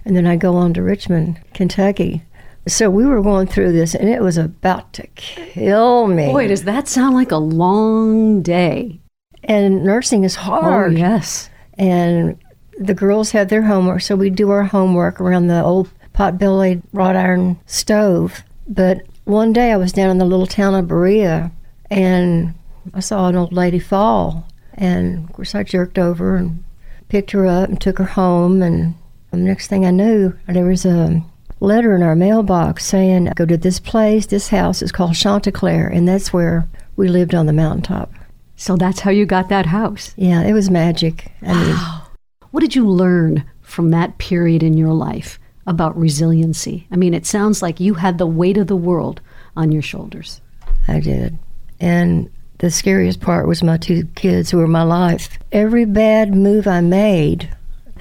And 0.06 0.16
then 0.16 0.26
I'd 0.26 0.40
go 0.40 0.56
on 0.56 0.72
to 0.72 0.82
Richmond, 0.82 1.38
Kentucky, 1.52 2.22
So 2.68 2.88
we 2.88 3.04
were 3.04 3.22
going 3.22 3.48
through 3.48 3.72
this, 3.72 3.94
and 3.94 4.08
it 4.08 4.22
was 4.22 4.36
about 4.36 4.92
to 4.94 5.06
kill 5.08 6.06
me. 6.06 6.26
Boy, 6.26 6.46
does 6.46 6.62
that 6.64 6.86
sound 6.86 7.14
like 7.14 7.32
a 7.32 7.36
long 7.36 8.40
day. 8.40 9.00
And 9.42 9.84
nursing 9.84 10.22
is 10.22 10.36
oh, 10.36 10.42
hard. 10.42 10.94
Oh, 10.94 10.96
yes. 10.96 11.50
And 11.76 12.38
the 12.78 12.94
girls 12.94 13.32
had 13.32 13.48
their 13.48 13.62
homework, 13.62 14.02
so 14.02 14.14
we 14.14 14.30
do 14.30 14.50
our 14.50 14.62
homework 14.62 15.20
around 15.20 15.48
the 15.48 15.62
old 15.62 15.90
pot-bellied 16.12 16.82
wrought 16.92 17.16
iron 17.16 17.58
stove. 17.66 18.44
But 18.68 19.02
one 19.24 19.52
day 19.52 19.72
I 19.72 19.76
was 19.76 19.92
down 19.92 20.10
in 20.10 20.18
the 20.18 20.24
little 20.24 20.46
town 20.46 20.76
of 20.76 20.86
Berea, 20.86 21.50
and 21.90 22.54
I 22.94 23.00
saw 23.00 23.26
an 23.26 23.34
old 23.34 23.52
lady 23.52 23.80
fall. 23.80 24.46
And 24.82 25.28
of 25.28 25.32
course, 25.32 25.54
I 25.54 25.62
jerked 25.62 25.96
over 25.96 26.34
and 26.34 26.64
picked 27.08 27.30
her 27.30 27.46
up 27.46 27.68
and 27.68 27.80
took 27.80 27.98
her 27.98 28.04
home. 28.04 28.62
And 28.62 28.96
the 29.30 29.36
next 29.36 29.68
thing 29.68 29.86
I 29.86 29.92
knew, 29.92 30.36
there 30.48 30.64
was 30.64 30.84
a 30.84 31.24
letter 31.60 31.94
in 31.94 32.02
our 32.02 32.16
mailbox 32.16 32.84
saying, 32.84 33.26
Go 33.36 33.46
to 33.46 33.56
this 33.56 33.78
place, 33.78 34.26
this 34.26 34.48
house 34.48 34.82
is 34.82 34.90
called 34.90 35.14
Chanticleer, 35.14 35.86
and 35.86 36.08
that's 36.08 36.32
where 36.32 36.66
we 36.96 37.06
lived 37.06 37.32
on 37.32 37.46
the 37.46 37.52
mountaintop. 37.52 38.12
So 38.56 38.76
that's 38.76 38.98
how 38.98 39.12
you 39.12 39.24
got 39.24 39.48
that 39.50 39.66
house. 39.66 40.14
Yeah, 40.16 40.42
it 40.42 40.52
was 40.52 40.68
magic. 40.68 41.30
I 41.42 41.54
mean, 41.54 41.74
Wow. 41.74 42.02
What 42.50 42.60
did 42.60 42.74
you 42.74 42.86
learn 42.86 43.44
from 43.62 43.92
that 43.92 44.18
period 44.18 44.64
in 44.64 44.76
your 44.76 44.92
life 44.92 45.38
about 45.64 45.96
resiliency? 45.96 46.88
I 46.90 46.96
mean, 46.96 47.14
it 47.14 47.24
sounds 47.24 47.62
like 47.62 47.78
you 47.78 47.94
had 47.94 48.18
the 48.18 48.26
weight 48.26 48.58
of 48.58 48.66
the 48.66 48.76
world 48.76 49.20
on 49.56 49.70
your 49.70 49.80
shoulders. 49.80 50.40
I 50.88 50.98
did. 50.98 51.38
And 51.80 52.30
the 52.62 52.70
scariest 52.70 53.20
part 53.20 53.48
was 53.48 53.60
my 53.60 53.76
two 53.76 54.04
kids 54.14 54.50
who 54.50 54.58
were 54.58 54.68
my 54.68 54.84
life. 54.84 55.36
Every 55.50 55.84
bad 55.84 56.32
move 56.32 56.68
I 56.68 56.80
made, 56.80 57.50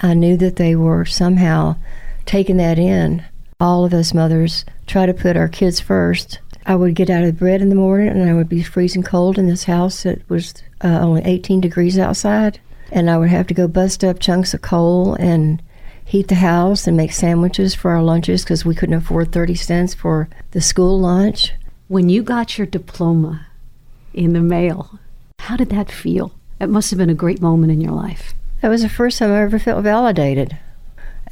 I 0.04 0.14
knew 0.14 0.38
that 0.38 0.58
they 0.58 0.76
were 0.76 1.04
somehow 1.04 1.78
taking 2.28 2.58
that 2.58 2.78
in. 2.78 3.26
All 3.60 3.86
of 3.86 3.94
us 3.94 4.14
mothers 4.14 4.64
try 4.86 5.08
to 5.08 5.16
put 5.16 5.36
our 5.36 5.48
kids 5.48 5.80
first. 5.80 6.38
I 6.64 6.76
would 6.76 6.94
get 6.94 7.10
out 7.10 7.24
of 7.24 7.40
bed 7.40 7.64
in 7.64 7.70
the 7.70 7.76
morning 7.76 8.10
and 8.10 8.30
I 8.30 8.36
would 8.36 8.50
be 8.50 8.62
freezing 8.62 9.02
cold 9.02 9.40
in 9.40 9.48
this 9.48 9.64
house 9.64 10.04
that 10.04 10.30
was 10.30 10.54
uh, 10.84 11.00
only 11.02 11.24
18 11.24 11.60
degrees 11.60 11.98
outside. 11.98 12.60
And 12.92 13.10
I 13.10 13.18
would 13.18 13.30
have 13.30 13.48
to 13.48 13.56
go 13.56 13.68
bust 13.68 14.04
up 14.04 14.20
chunks 14.20 14.54
of 14.54 14.62
coal 14.62 15.16
and 15.16 15.60
heat 16.06 16.28
the 16.28 16.36
house 16.36 16.86
and 16.86 16.96
make 16.96 17.14
sandwiches 17.14 17.74
for 17.74 17.90
our 17.90 18.04
lunches 18.04 18.44
because 18.44 18.64
we 18.64 18.76
couldn't 18.76 18.94
afford 18.94 19.32
30 19.32 19.56
cents 19.56 19.96
for 19.96 20.30
the 20.52 20.62
school 20.62 21.00
lunch. 21.00 21.54
When 21.88 22.10
you 22.10 22.22
got 22.22 22.60
your 22.60 22.68
diploma 22.68 23.48
in 24.14 24.34
the 24.34 24.42
mail, 24.42 25.00
how 25.40 25.58
did 25.58 25.70
that 25.70 25.92
feel? 25.92 26.34
It 26.60 26.70
must 26.70 26.92
have 26.92 27.00
been 27.00 27.10
a 27.10 27.16
great 27.16 27.42
moment 27.42 27.72
in 27.72 27.82
your 27.82 27.94
life. 27.94 28.34
That 28.62 28.70
was 28.70 28.84
the 28.84 28.90
first 28.90 29.18
time 29.18 29.32
I 29.32 29.42
ever 29.42 29.58
felt 29.58 29.84
validated. 29.84 30.58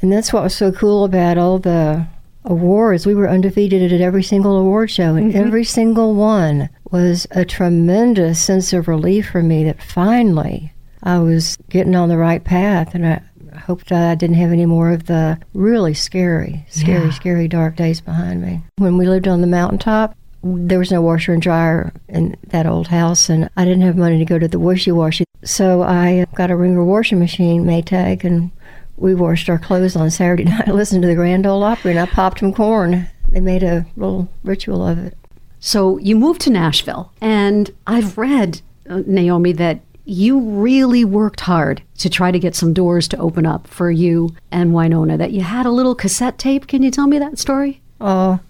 And 0.02 0.12
that's 0.12 0.32
what 0.32 0.42
was 0.42 0.54
so 0.54 0.72
cool 0.72 1.04
about 1.04 1.38
all 1.38 1.58
the 1.58 2.06
awards. 2.44 3.06
We 3.06 3.14
were 3.14 3.28
undefeated 3.28 3.92
at 3.92 4.00
every 4.00 4.22
single 4.22 4.56
award 4.56 4.90
show, 4.90 5.14
and 5.14 5.32
mm-hmm. 5.32 5.46
every 5.46 5.64
single 5.64 6.14
one 6.14 6.70
was 6.90 7.26
a 7.30 7.44
tremendous 7.44 8.42
sense 8.42 8.72
of 8.72 8.88
relief 8.88 9.30
for 9.30 9.42
me 9.42 9.64
that 9.64 9.82
finally 9.82 10.72
I 11.02 11.18
was 11.18 11.56
getting 11.68 11.94
on 11.94 12.08
the 12.08 12.18
right 12.18 12.42
path. 12.42 12.94
And 12.94 13.06
I 13.06 13.22
hoped 13.58 13.90
that 13.90 14.10
I 14.10 14.14
didn't 14.14 14.36
have 14.36 14.52
any 14.52 14.66
more 14.66 14.90
of 14.90 15.06
the 15.06 15.38
really 15.54 15.94
scary, 15.94 16.64
scary, 16.68 17.06
Yeah. 17.06 17.10
scary 17.10 17.48
dark 17.48 17.76
days 17.76 18.00
behind 18.00 18.42
me. 18.42 18.62
When 18.78 18.96
we 18.96 19.06
lived 19.06 19.28
on 19.28 19.40
the 19.40 19.46
mountaintop, 19.46 20.16
there 20.42 20.78
was 20.78 20.90
no 20.90 21.02
washer 21.02 21.32
and 21.32 21.42
dryer 21.42 21.92
in 22.08 22.36
that 22.48 22.66
old 22.66 22.88
house, 22.88 23.28
and 23.28 23.50
I 23.56 23.64
didn't 23.64 23.82
have 23.82 23.96
money 23.96 24.18
to 24.18 24.24
go 24.24 24.38
to 24.38 24.48
the 24.48 24.58
wishy 24.58 24.92
washy. 24.92 25.24
So 25.44 25.82
I 25.82 26.26
got 26.34 26.50
a 26.50 26.56
wringer 26.56 26.84
washing 26.84 27.18
machine, 27.18 27.64
Maytag, 27.64 28.24
and 28.24 28.50
we 28.96 29.14
washed 29.14 29.48
our 29.48 29.58
clothes 29.58 29.96
on 29.96 30.10
Saturday 30.10 30.44
night. 30.44 30.68
I 30.68 30.72
listened 30.72 31.02
to 31.02 31.08
the 31.08 31.14
Grand 31.14 31.46
Ole 31.46 31.62
Opry, 31.62 31.92
and 31.92 32.00
I 32.00 32.06
popped 32.06 32.40
them 32.40 32.54
corn. 32.54 33.08
They 33.30 33.40
made 33.40 33.62
a 33.62 33.86
little 33.96 34.28
ritual 34.42 34.86
of 34.86 34.98
it. 34.98 35.16
So 35.60 35.98
you 35.98 36.16
moved 36.16 36.40
to 36.42 36.50
Nashville, 36.50 37.12
and 37.20 37.70
I've 37.86 38.16
read, 38.16 38.62
uh, 38.88 39.02
Naomi, 39.06 39.52
that 39.52 39.80
you 40.04 40.40
really 40.40 41.04
worked 41.04 41.40
hard 41.40 41.82
to 41.98 42.08
try 42.08 42.30
to 42.30 42.38
get 42.38 42.56
some 42.56 42.72
doors 42.72 43.06
to 43.08 43.18
open 43.18 43.46
up 43.46 43.66
for 43.66 43.90
you 43.90 44.34
and 44.50 44.72
Wynonna, 44.72 45.18
that 45.18 45.32
you 45.32 45.42
had 45.42 45.66
a 45.66 45.70
little 45.70 45.94
cassette 45.94 46.38
tape. 46.38 46.66
Can 46.66 46.82
you 46.82 46.90
tell 46.90 47.06
me 47.06 47.18
that 47.18 47.38
story? 47.38 47.82
Oh, 48.00 48.40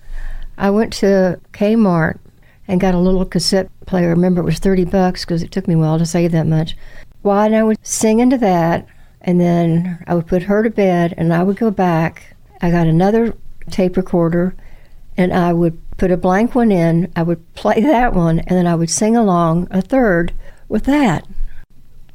I 0.60 0.68
went 0.68 0.92
to 0.94 1.40
Kmart 1.54 2.18
and 2.68 2.80
got 2.80 2.94
a 2.94 2.98
little 2.98 3.24
cassette 3.24 3.70
player. 3.86 4.10
Remember, 4.10 4.42
it 4.42 4.44
was 4.44 4.58
30 4.58 4.84
bucks 4.84 5.24
because 5.24 5.42
it 5.42 5.50
took 5.50 5.66
me 5.66 5.72
a 5.72 5.78
while 5.78 5.98
to 5.98 6.04
save 6.04 6.32
that 6.32 6.46
much. 6.46 6.76
Why? 7.22 7.46
and 7.46 7.56
I 7.56 7.62
would 7.62 7.78
sing 7.82 8.20
into 8.20 8.36
that, 8.38 8.86
and 9.22 9.40
then 9.40 10.04
I 10.06 10.14
would 10.14 10.26
put 10.26 10.44
her 10.44 10.62
to 10.62 10.68
bed, 10.68 11.14
and 11.16 11.32
I 11.32 11.42
would 11.42 11.56
go 11.56 11.70
back. 11.70 12.36
I 12.60 12.70
got 12.70 12.86
another 12.86 13.34
tape 13.70 13.96
recorder, 13.96 14.54
and 15.16 15.32
I 15.32 15.54
would 15.54 15.80
put 15.96 16.10
a 16.10 16.18
blank 16.18 16.54
one 16.54 16.70
in. 16.70 17.10
I 17.16 17.22
would 17.22 17.54
play 17.54 17.80
that 17.80 18.12
one, 18.12 18.40
and 18.40 18.50
then 18.50 18.66
I 18.66 18.74
would 18.74 18.90
sing 18.90 19.16
along 19.16 19.66
a 19.70 19.80
third 19.80 20.34
with 20.68 20.84
that. 20.84 21.26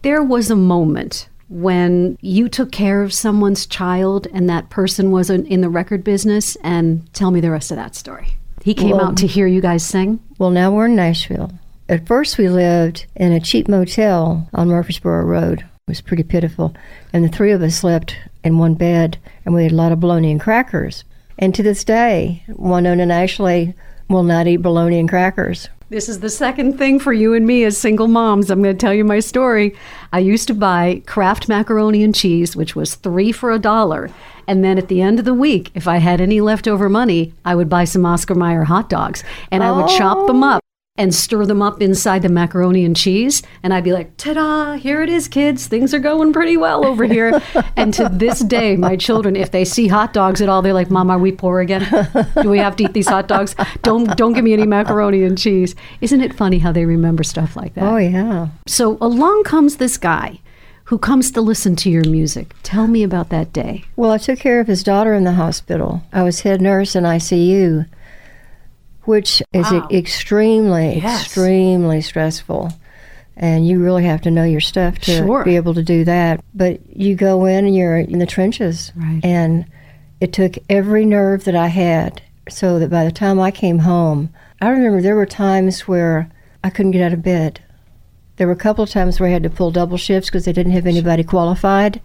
There 0.03 0.21
was 0.21 0.51
a 0.51 0.55
moment 0.55 1.29
when 1.49 2.17
you 2.21 2.49
took 2.49 2.71
care 2.71 3.01
of 3.01 3.13
someone's 3.13 3.65
child 3.65 4.27
and 4.33 4.49
that 4.49 4.69
person 4.69 5.11
was 5.11 5.29
in 5.29 5.61
the 5.61 5.69
record 5.69 6.03
business, 6.03 6.55
and 6.63 7.11
tell 7.13 7.31
me 7.31 7.39
the 7.39 7.51
rest 7.51 7.71
of 7.71 7.77
that 7.77 7.95
story. 7.95 8.35
He 8.63 8.73
came 8.73 8.97
Well- 8.97 9.07
out 9.07 9.17
to 9.17 9.27
hear 9.27 9.45
you 9.47 9.61
guys 9.61 9.83
sing. 9.83 10.19
Well, 10.39 10.49
now 10.49 10.71
we're 10.71 10.85
in 10.87 10.95
Nashville. 10.95 11.51
At 11.87 12.07
first, 12.07 12.39
we 12.39 12.49
lived 12.49 13.05
in 13.15 13.31
a 13.31 13.39
cheap 13.39 13.67
motel 13.67 14.49
on 14.55 14.69
Murfreesboro 14.69 15.23
Road. 15.23 15.59
It 15.59 15.91
was 15.91 16.01
pretty 16.01 16.23
pitiful. 16.23 16.73
And 17.13 17.23
the 17.23 17.29
three 17.29 17.51
of 17.51 17.61
us 17.61 17.75
slept 17.75 18.17
in 18.43 18.57
one 18.57 18.73
bed, 18.73 19.19
and 19.45 19.53
we 19.53 19.61
had 19.63 19.71
a 19.71 19.75
lot 19.75 19.91
of 19.91 19.99
bologna 19.99 20.31
and 20.31 20.41
crackers. 20.41 21.03
And 21.37 21.53
to 21.53 21.61
this 21.61 21.83
day, 21.83 22.43
Wynonna 22.49 23.01
and 23.03 23.11
Ashley 23.11 23.75
will 24.09 24.23
not 24.23 24.47
eat 24.47 24.57
bologna 24.63 24.99
and 24.99 25.07
crackers. 25.09 25.69
This 25.87 26.09
is 26.09 26.19
the 26.19 26.31
second 26.31 26.79
thing 26.79 26.97
for 26.97 27.13
you 27.13 27.35
and 27.35 27.45
me 27.45 27.63
as 27.63 27.77
single 27.77 28.07
moms. 28.07 28.49
I'm 28.49 28.63
going 28.63 28.75
to 28.75 28.79
tell 28.79 28.93
you 28.93 29.05
my 29.05 29.19
story. 29.19 29.75
I 30.11 30.17
used 30.17 30.47
to 30.47 30.55
buy 30.55 31.03
Kraft 31.05 31.47
macaroni 31.47 32.03
and 32.03 32.15
cheese, 32.15 32.55
which 32.55 32.75
was 32.75 32.95
three 32.95 33.31
for 33.31 33.51
a 33.51 33.59
dollar. 33.59 34.09
And 34.47 34.63
then 34.63 34.79
at 34.79 34.87
the 34.87 35.01
end 35.03 35.19
of 35.19 35.25
the 35.25 35.33
week, 35.33 35.69
if 35.75 35.87
I 35.87 35.97
had 35.97 36.21
any 36.21 36.41
leftover 36.41 36.89
money, 36.89 37.33
I 37.45 37.53
would 37.53 37.69
buy 37.69 37.83
some 37.83 38.03
Oscar 38.03 38.33
Mayer 38.33 38.63
hot 38.63 38.89
dogs 38.89 39.23
and 39.51 39.63
I 39.63 39.71
would 39.71 39.87
chop 39.89 40.25
them 40.25 40.43
up 40.43 40.64
and 40.97 41.13
stir 41.13 41.45
them 41.45 41.61
up 41.61 41.81
inside 41.81 42.21
the 42.21 42.29
macaroni 42.29 42.85
and 42.85 42.95
cheese. 42.95 43.43
And 43.63 43.73
I'd 43.73 43.83
be 43.83 43.91
like, 43.91 44.15
ta 44.15 44.33
da, 44.33 44.73
here 44.73 45.03
it 45.03 45.09
is, 45.09 45.27
kids. 45.27 45.67
Things 45.67 45.93
are 45.93 45.99
going 45.99 46.31
pretty 46.31 46.55
well 46.55 46.85
over 46.85 47.03
here. 47.03 47.41
and 47.75 47.93
to 47.95 48.09
this 48.09 48.39
day, 48.39 48.77
my 48.77 48.95
children, 48.95 49.35
if 49.35 49.51
they 49.51 49.65
see 49.65 49.87
hot 49.87 50.13
dogs 50.13 50.41
at 50.41 50.47
all, 50.47 50.61
they're 50.61 50.73
like, 50.73 50.89
Mom, 50.89 51.09
are 51.09 51.19
we 51.19 51.31
poor 51.31 51.59
again? 51.59 51.85
Do 52.41 52.49
we 52.49 52.59
have 52.59 52.75
to 52.77 52.85
eat 52.85 52.93
these 52.93 53.09
hot 53.09 53.27
dogs? 53.27 53.55
Don't 53.81 54.15
don't 54.17 54.33
give 54.33 54.43
me 54.43 54.53
any 54.53 54.65
macaroni 54.65 55.23
and 55.23 55.37
cheese. 55.37 55.75
Isn't 55.99 56.21
it 56.21 56.33
funny 56.33 56.59
how 56.59 56.71
they 56.71 56.85
remember 56.85 57.23
stuff 57.23 57.55
like 57.55 57.73
that? 57.73 57.83
Oh, 57.83 57.97
yeah. 57.97 58.49
So 58.67 58.97
along 59.01 59.43
comes 59.43 59.77
this 59.77 59.97
guy 59.97 60.39
who 60.85 60.97
comes 60.97 61.31
to 61.31 61.41
listen 61.41 61.75
to 61.75 61.89
your 61.89 62.07
music. 62.07 62.53
Tell 62.63 62.87
me 62.87 63.03
about 63.03 63.29
that 63.29 63.51
day. 63.51 63.83
Well, 63.95 64.11
I 64.11 64.17
took 64.17 64.39
care 64.39 64.59
of 64.59 64.67
his 64.67 64.83
daughter 64.83 65.13
in 65.13 65.23
the 65.23 65.33
hospital. 65.33 66.03
I 66.13 66.21
was 66.23 66.41
head 66.41 66.61
nurse 66.61 66.95
in 66.95 67.03
ICU, 67.03 67.87
which 69.05 69.41
is 69.53 69.71
Wow. 69.71 69.87
extremely, 69.91 70.99
Yes. 71.01 71.23
extremely 71.23 72.01
stressful. 72.01 72.71
And 73.37 73.67
you 73.67 73.79
really 73.79 74.05
have 74.05 74.21
to 74.21 74.31
know 74.31 74.43
your 74.45 74.61
stuff 74.61 74.97
to 74.99 75.11
Sure. 75.25 75.43
be 75.43 75.55
able 75.57 75.73
to 75.73 75.83
do 75.83 76.03
that. 76.05 76.41
But 76.53 76.79
you 76.95 77.15
go 77.15 77.45
in 77.45 77.65
and 77.65 77.75
you're 77.75 77.97
in 77.97 78.19
the 78.19 78.25
trenches. 78.25 78.91
Right. 78.95 79.19
And 79.23 79.65
it 80.21 80.31
took 80.31 80.57
every 80.69 81.05
nerve 81.05 81.43
that 81.43 81.55
I 81.55 81.67
had 81.67 82.21
so 82.47 82.79
that 82.79 82.89
by 82.89 83.03
the 83.03 83.11
time 83.11 83.39
I 83.39 83.51
came 83.51 83.79
home, 83.79 84.29
I 84.61 84.69
remember 84.69 85.01
there 85.01 85.15
were 85.17 85.25
times 85.25 85.81
where 85.81 86.29
I 86.63 86.69
couldn't 86.69 86.91
get 86.93 87.01
out 87.05 87.11
of 87.13 87.21
bed. 87.23 87.59
There 88.37 88.47
were 88.47 88.53
a 88.53 88.57
couple 88.57 88.83
of 88.83 88.89
times 88.89 89.19
where 89.19 89.27
I 89.29 89.33
had 89.33 89.43
to 89.43 89.49
pull 89.49 89.71
double 89.71 89.97
shifts 89.97 90.29
because 90.29 90.45
they 90.45 90.53
didn't 90.53 90.71
have 90.73 90.87
anybody 90.87 91.23
qualified 91.23 91.99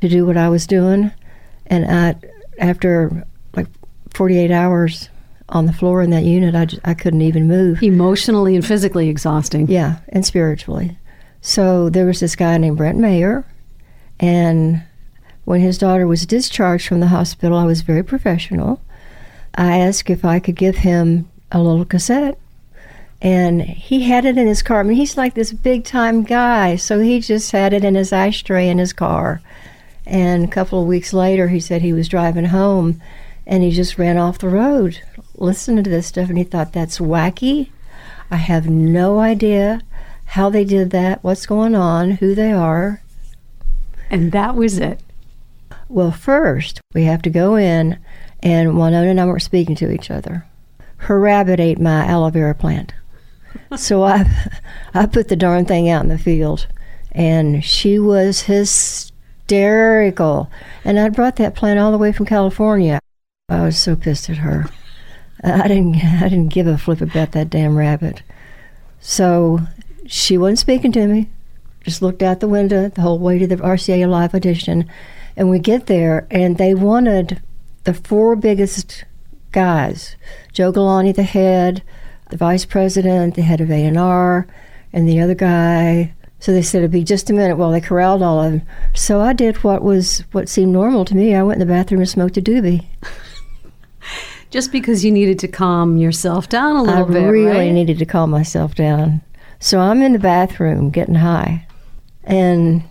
to 0.00 0.08
do 0.08 0.24
what 0.26 0.36
I 0.36 0.48
was 0.48 0.66
doing. 0.66 1.10
And 1.66 1.84
I, 1.90 2.14
after 2.58 3.24
like 3.56 3.66
48 4.14 4.50
hours 4.52 5.08
on 5.48 5.66
the 5.66 5.72
floor 5.72 6.02
in 6.02 6.10
that 6.10 6.24
unit, 6.24 6.54
I, 6.54 6.66
just, 6.66 6.82
I 6.84 6.94
couldn't 6.94 7.22
even 7.22 7.48
move. 7.48 7.82
Emotionally 7.82 8.54
and 8.54 8.64
physically 8.64 9.08
exhausting. 9.08 9.68
Yeah, 9.68 9.98
and 10.10 10.24
spiritually. 10.24 10.98
So 11.40 11.88
there 11.88 12.06
was 12.06 12.20
this 12.20 12.36
guy 12.36 12.58
named 12.58 12.76
Brent 12.76 12.98
Mayer, 12.98 13.46
and 14.20 14.82
when 15.44 15.60
his 15.60 15.78
daughter 15.78 16.06
was 16.06 16.26
discharged 16.26 16.86
from 16.86 17.00
the 17.00 17.08
hospital, 17.08 17.56
I 17.56 17.64
was 17.64 17.80
very 17.80 18.02
professional. 18.02 18.82
I 19.54 19.78
asked 19.78 20.10
if 20.10 20.24
I 20.24 20.40
could 20.40 20.56
give 20.56 20.76
him 20.76 21.30
a 21.50 21.62
little 21.62 21.84
cassette, 21.84 22.38
and 23.22 23.62
he 23.62 24.02
had 24.02 24.24
it 24.24 24.36
in 24.36 24.46
his 24.46 24.62
car. 24.62 24.80
I 24.80 24.82
mean, 24.82 24.96
he's 24.96 25.16
like 25.16 25.34
this 25.34 25.52
big 25.52 25.84
time 25.84 26.22
guy, 26.22 26.76
so 26.76 27.00
he 27.00 27.20
just 27.20 27.50
had 27.52 27.72
it 27.72 27.84
in 27.84 27.94
his 27.94 28.12
ashtray 28.12 28.68
in 28.68 28.78
his 28.78 28.92
car. 28.92 29.40
And 30.04 30.44
a 30.44 30.48
couple 30.48 30.80
of 30.80 30.88
weeks 30.88 31.12
later, 31.12 31.48
he 31.48 31.60
said 31.60 31.82
he 31.82 31.92
was 31.92 32.08
driving 32.08 32.46
home, 32.46 33.00
and 33.46 33.62
he 33.62 33.70
just 33.70 33.98
ran 33.98 34.18
off 34.18 34.38
the 34.38 34.48
road 34.48 35.00
listening 35.40 35.84
to 35.84 35.90
this 35.90 36.06
stuff, 36.06 36.28
and 36.28 36.38
he 36.38 36.44
thought 36.44 36.72
that's 36.72 36.98
wacky. 36.98 37.70
I 38.30 38.36
have 38.36 38.68
no 38.68 39.20
idea 39.20 39.82
how 40.26 40.50
they 40.50 40.64
did 40.64 40.90
that, 40.90 41.24
what's 41.24 41.46
going 41.46 41.74
on, 41.74 42.12
who 42.12 42.34
they 42.34 42.52
are. 42.52 43.02
And 44.10 44.32
that 44.32 44.54
was 44.54 44.78
it. 44.78 45.00
Well, 45.88 46.10
first, 46.10 46.80
we 46.94 47.04
have 47.04 47.22
to 47.22 47.30
go 47.30 47.56
in 47.56 47.98
and 48.40 48.70
Wynonna 48.70 49.10
and 49.10 49.20
I 49.20 49.24
weren't 49.24 49.42
speaking 49.42 49.74
to 49.76 49.90
each 49.90 50.10
other. 50.10 50.46
Her 50.98 51.18
rabbit 51.18 51.60
ate 51.60 51.80
my 51.80 52.04
aloe 52.04 52.30
vera 52.30 52.54
plant. 52.54 52.92
so 53.76 54.02
I, 54.02 54.26
I 54.94 55.06
put 55.06 55.28
the 55.28 55.36
darn 55.36 55.64
thing 55.64 55.88
out 55.88 56.02
in 56.02 56.08
the 56.08 56.18
field, 56.18 56.66
and 57.12 57.64
she 57.64 57.98
was 57.98 58.42
hysterical. 58.42 60.50
And 60.84 60.98
I 60.98 61.08
brought 61.08 61.36
that 61.36 61.54
plant 61.54 61.78
all 61.78 61.92
the 61.92 61.98
way 61.98 62.12
from 62.12 62.26
California. 62.26 63.00
I 63.48 63.62
was 63.62 63.78
so 63.78 63.96
pissed 63.96 64.28
at 64.28 64.38
her. 64.38 64.66
I 65.44 65.68
didn't, 65.68 65.96
I 66.22 66.28
didn't 66.28 66.48
give 66.48 66.66
a 66.66 66.78
flip 66.78 67.00
about 67.00 67.32
that 67.32 67.50
damn 67.50 67.76
rabbit. 67.76 68.22
So 69.00 69.60
she 70.06 70.38
wasn't 70.38 70.58
speaking 70.58 70.92
to 70.92 71.06
me. 71.06 71.28
Just 71.84 72.02
looked 72.02 72.22
out 72.22 72.40
the 72.40 72.48
window 72.48 72.88
the 72.88 73.00
whole 73.00 73.18
way 73.18 73.38
to 73.38 73.46
the 73.46 73.56
RCA 73.56 74.08
live 74.08 74.34
audition, 74.34 74.90
and 75.36 75.48
we 75.48 75.58
get 75.58 75.86
there, 75.86 76.26
and 76.30 76.58
they 76.58 76.74
wanted 76.74 77.40
the 77.84 77.94
four 77.94 78.36
biggest 78.36 79.04
guys: 79.52 80.16
Joe 80.52 80.72
Galante, 80.72 81.12
the 81.12 81.22
head, 81.22 81.82
the 82.30 82.36
vice 82.36 82.64
president, 82.64 83.36
the 83.36 83.42
head 83.42 83.60
of 83.60 83.70
A&R, 83.70 84.46
and 84.92 85.08
the 85.08 85.20
other 85.20 85.34
guy. 85.34 86.12
So 86.40 86.52
they 86.52 86.62
said 86.62 86.78
it'd 86.78 86.90
be 86.90 87.04
just 87.04 87.30
a 87.30 87.32
minute 87.32 87.56
while 87.56 87.70
they 87.70 87.80
corralled 87.80 88.22
all 88.22 88.42
of 88.42 88.52
them. 88.52 88.62
So 88.94 89.20
I 89.20 89.32
did 89.32 89.64
what 89.64 89.82
was 89.82 90.24
what 90.32 90.48
seemed 90.48 90.72
normal 90.72 91.04
to 91.06 91.16
me. 91.16 91.34
I 91.34 91.42
went 91.42 91.60
in 91.60 91.66
the 91.66 91.72
bathroom 91.72 92.00
and 92.00 92.08
smoked 92.08 92.36
a 92.36 92.42
doobie. 92.42 92.86
Just 94.50 94.72
because 94.72 95.04
you 95.04 95.10
needed 95.10 95.38
to 95.40 95.48
calm 95.48 95.98
yourself 95.98 96.48
down 96.48 96.76
a 96.76 96.82
little 96.82 97.04
I 97.04 97.12
bit, 97.12 97.22
I 97.22 97.26
really 97.26 97.50
right? 97.50 97.72
needed 97.72 97.98
to 97.98 98.06
calm 98.06 98.30
myself 98.30 98.74
down. 98.74 99.20
So 99.60 99.80
I'm 99.80 100.02
in 100.02 100.12
the 100.12 100.18
bathroom 100.18 100.90
getting 100.90 101.16
high. 101.16 101.66
And 102.24 102.82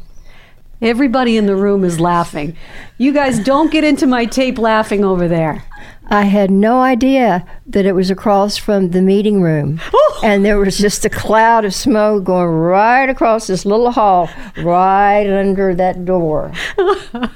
Everybody 0.81 1.37
in 1.37 1.47
the 1.47 1.55
room 1.55 1.83
is 1.83 1.99
laughing. 1.99 2.55
You 2.99 3.11
guys 3.11 3.39
don't 3.39 3.71
get 3.71 3.83
into 3.83 4.05
my 4.05 4.25
tape 4.25 4.59
laughing 4.59 5.03
over 5.03 5.27
there. 5.27 5.63
I 6.09 6.25
had 6.25 6.51
no 6.51 6.81
idea 6.81 7.47
that 7.65 7.87
it 7.87 7.93
was 7.93 8.11
across 8.11 8.57
from 8.57 8.91
the 8.91 9.01
meeting 9.01 9.41
room. 9.41 9.81
Oh! 9.91 10.19
And 10.23 10.45
there 10.45 10.59
was 10.59 10.77
just 10.77 11.03
a 11.03 11.09
cloud 11.09 11.65
of 11.65 11.73
smoke 11.73 12.25
going 12.25 12.49
right 12.49 13.09
across 13.09 13.47
this 13.47 13.65
little 13.65 13.91
hall, 13.91 14.29
right 14.61 15.27
under 15.27 15.73
that 15.75 16.05
door. 16.05 16.51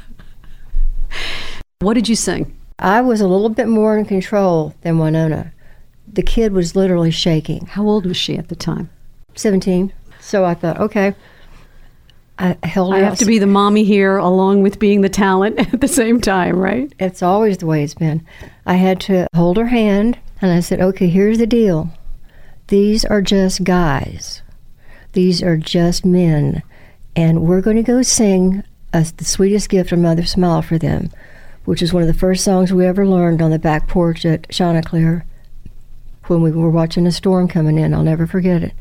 What 1.80 1.96
did 1.96 2.08
you 2.08 2.16
sing? 2.16 2.56
I 2.82 3.02
was 3.02 3.22
a 3.22 3.28
little 3.28 3.50
bit 3.50 3.68
more 3.68 3.98
in 3.98 4.06
control 4.06 4.74
than 4.82 4.98
Wynonna. 4.98 5.52
The 6.12 6.24
kid 6.24 6.52
was 6.52 6.76
literally 6.76 7.12
shaking. 7.12 7.68
How 7.68 7.88
old 7.88 8.06
was 8.06 8.18
she 8.18 8.38
at 8.38 8.50
the 8.50 8.56
time? 8.56 8.90
17. 9.36 9.94
So 10.20 10.44
I 10.44 10.56
thought, 10.56 10.80
okay. 10.80 11.16
I 12.40 12.58
held 12.64 12.94
I 12.96 13.00
have 13.00 13.20
to 13.20 13.26
be 13.26 13.38
the 13.38 13.46
mommy 13.46 13.84
here 13.84 14.18
along 14.18 14.64
with 14.64 14.80
being 14.80 15.02
the 15.02 15.10
talent 15.10 15.60
at 15.74 15.80
the 15.80 15.88
same 15.88 16.20
time, 16.20 16.58
right? 16.58 16.92
It's 17.00 17.22
always 17.22 17.60
the 17.60 17.68
way 17.68 17.84
it's 17.84 17.94
been. 17.94 18.26
I 18.66 18.76
had 18.76 19.00
to 19.02 19.28
hold 19.36 19.58
her 19.58 19.68
hand 19.68 20.18
and 20.42 20.52
I 20.52 20.60
said, 20.60 20.82
okay, 20.82 21.08
here's 21.08 21.38
the 21.38 21.46
deal. 21.46 21.92
These 22.68 23.06
are 23.06 23.22
just 23.22 23.64
guys, 23.64 24.42
these 25.14 25.44
are 25.44 25.58
just 25.58 26.04
men. 26.04 26.64
And 27.16 27.44
we're 27.44 27.62
going 27.62 27.76
to 27.76 27.84
go 27.84 28.02
sing 28.02 28.64
us 28.94 29.12
the 29.12 29.26
sweetest 29.26 29.70
gift, 29.70 29.92
a 29.92 29.98
mother 29.98 30.26
smile 30.26 30.62
for 30.62 30.78
them, 30.78 31.12
which 31.65 31.82
is 31.82 31.94
one 31.94 32.03
of 32.03 32.08
the 32.08 32.13
first 32.13 32.44
songs 32.44 32.74
we 32.74 32.86
ever 32.86 33.08
learned 33.08 33.41
on 33.41 33.51
the 33.51 33.60
back 33.60 33.88
porch 33.88 34.25
at 34.25 34.50
Chanticleer 34.50 35.25
when 36.27 36.41
we 36.41 36.51
were 36.51 36.70
watching 36.70 37.06
a 37.08 37.12
storm 37.12 37.48
coming 37.48 37.77
in. 37.77 37.94
I'll 37.94 38.03
never 38.03 38.25
forget 38.25 38.63
it. 38.63 38.74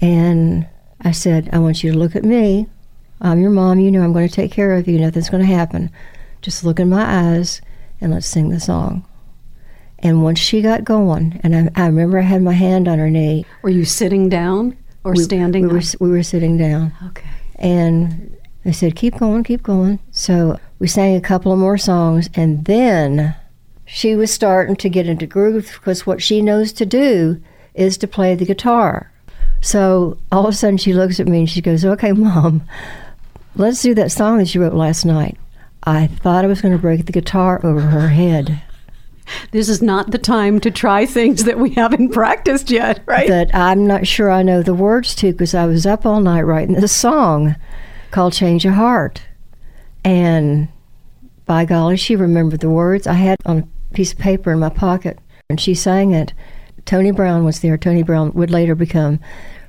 And 0.00 0.66
I 1.00 1.12
said, 1.12 1.50
I 1.52 1.58
want 1.58 1.82
you 1.82 1.92
to 1.92 1.98
look 1.98 2.16
at 2.16 2.24
me. 2.24 2.66
I'm 3.20 3.40
your 3.40 3.50
mom. 3.50 3.78
You 3.78 3.90
know 3.90 4.02
I'm 4.02 4.12
going 4.12 4.28
to 4.28 4.34
take 4.34 4.52
care 4.52 4.74
of 4.74 4.88
you. 4.88 4.98
Nothing's 4.98 5.30
going 5.30 5.46
to 5.46 5.54
happen. 5.54 5.90
Just 6.42 6.64
look 6.64 6.80
in 6.80 6.88
my 6.88 7.04
eyes 7.04 7.60
and 8.00 8.12
let's 8.12 8.26
sing 8.26 8.48
the 8.50 8.60
song. 8.60 9.04
And 10.00 10.22
once 10.22 10.38
she 10.38 10.60
got 10.60 10.84
going, 10.84 11.40
and 11.42 11.70
I, 11.76 11.82
I 11.82 11.86
remember 11.86 12.18
I 12.18 12.22
had 12.22 12.42
my 12.42 12.52
hand 12.52 12.88
on 12.88 12.98
her 12.98 13.08
knee. 13.08 13.46
Were 13.62 13.70
you 13.70 13.84
sitting 13.84 14.28
down 14.28 14.76
or 15.04 15.12
we, 15.12 15.22
standing 15.22 15.68
We 15.68 15.74
were, 15.74 15.82
we 16.00 16.10
were 16.10 16.22
sitting 16.22 16.58
down. 16.58 16.92
Okay. 17.06 17.28
And 17.56 18.36
I 18.64 18.70
said, 18.70 18.96
keep 18.96 19.18
going, 19.18 19.44
keep 19.44 19.62
going. 19.62 19.98
So 20.10 20.58
we 20.78 20.88
sang 20.88 21.16
a 21.16 21.20
couple 21.20 21.52
of 21.52 21.58
more 21.58 21.78
songs, 21.78 22.30
and 22.34 22.64
then 22.64 23.36
she 23.84 24.16
was 24.16 24.32
starting 24.32 24.76
to 24.76 24.88
get 24.88 25.06
into 25.06 25.26
groove 25.26 25.70
because 25.74 26.06
what 26.06 26.22
she 26.22 26.40
knows 26.40 26.72
to 26.74 26.86
do 26.86 27.42
is 27.74 27.98
to 27.98 28.08
play 28.08 28.34
the 28.34 28.46
guitar. 28.46 29.12
So 29.60 30.18
all 30.32 30.46
of 30.46 30.54
a 30.54 30.56
sudden 30.56 30.78
she 30.78 30.92
looks 30.92 31.20
at 31.20 31.28
me 31.28 31.40
and 31.40 31.50
she 31.50 31.60
goes, 31.60 31.84
okay, 31.84 32.12
mom, 32.12 32.62
let's 33.56 33.82
do 33.82 33.94
that 33.94 34.12
song 34.12 34.38
that 34.38 34.54
you 34.54 34.62
wrote 34.62 34.74
last 34.74 35.04
night. 35.04 35.38
I 35.84 36.06
thought 36.06 36.44
I 36.44 36.48
was 36.48 36.62
going 36.62 36.72
to 36.72 36.80
break 36.80 37.04
the 37.04 37.12
guitar 37.12 37.60
over 37.64 37.80
her 37.80 38.08
head. 38.08 38.62
This 39.52 39.68
is 39.68 39.80
not 39.80 40.10
the 40.10 40.18
time 40.18 40.60
to 40.60 40.70
try 40.70 41.06
things 41.06 41.44
that 41.44 41.58
we 41.58 41.70
haven't 41.70 42.10
practiced 42.12 42.70
yet, 42.70 43.02
right? 43.06 43.28
that 43.28 43.54
I'm 43.54 43.86
not 43.86 44.06
sure 44.06 44.30
I 44.30 44.42
know 44.42 44.62
the 44.62 44.74
words 44.74 45.14
to 45.16 45.32
because 45.32 45.54
I 45.54 45.66
was 45.66 45.86
up 45.86 46.04
all 46.04 46.20
night 46.20 46.42
writing 46.42 46.74
this 46.74 46.94
song 46.94 47.56
called 48.14 48.32
Change 48.32 48.62
Your 48.62 48.74
Heart. 48.74 49.22
And 50.04 50.68
by 51.46 51.64
golly, 51.64 51.96
she 51.96 52.14
remembered 52.14 52.60
the 52.60 52.70
words. 52.70 53.08
I 53.08 53.14
had 53.14 53.38
on 53.44 53.58
a 53.58 53.94
piece 53.94 54.12
of 54.12 54.18
paper 54.20 54.52
in 54.52 54.60
my 54.60 54.68
pocket, 54.68 55.18
and 55.50 55.60
she 55.60 55.74
sang 55.74 56.12
it. 56.12 56.32
Tony 56.84 57.10
Brown 57.10 57.44
was 57.44 57.58
there. 57.58 57.76
Tony 57.76 58.04
Brown 58.04 58.32
would 58.34 58.52
later 58.52 58.76
become 58.76 59.18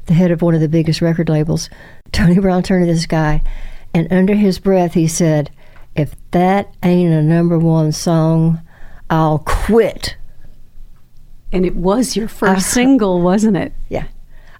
the 0.05 0.13
head 0.13 0.29
of 0.29 0.43
one 0.43 0.53
of 0.53 0.61
the 0.61 0.69
biggest 0.69 1.01
record 1.01 1.27
labels. 1.27 1.71
Tony 2.11 2.37
Brown 2.39 2.61
turned 2.61 2.85
to 2.85 2.93
this 2.93 3.07
guy, 3.07 3.41
and 3.95 4.11
under 4.13 4.35
his 4.35 4.59
breath, 4.59 4.93
he 4.93 5.07
said, 5.07 5.49
If 5.95 6.13
that 6.29 6.71
ain't 6.83 7.13
a 7.13 7.23
number 7.23 7.57
one 7.57 7.91
song, 7.93 8.61
I'll 9.09 9.39
quit. 9.39 10.17
and 11.51 11.65
it 11.65 11.75
was 11.75 12.15
your 12.15 12.27
first 12.27 12.57
Uh, 12.57 12.59
single, 12.75 13.21
wasn't 13.21 13.57
it? 13.57 13.73
Yeah. 13.89 14.05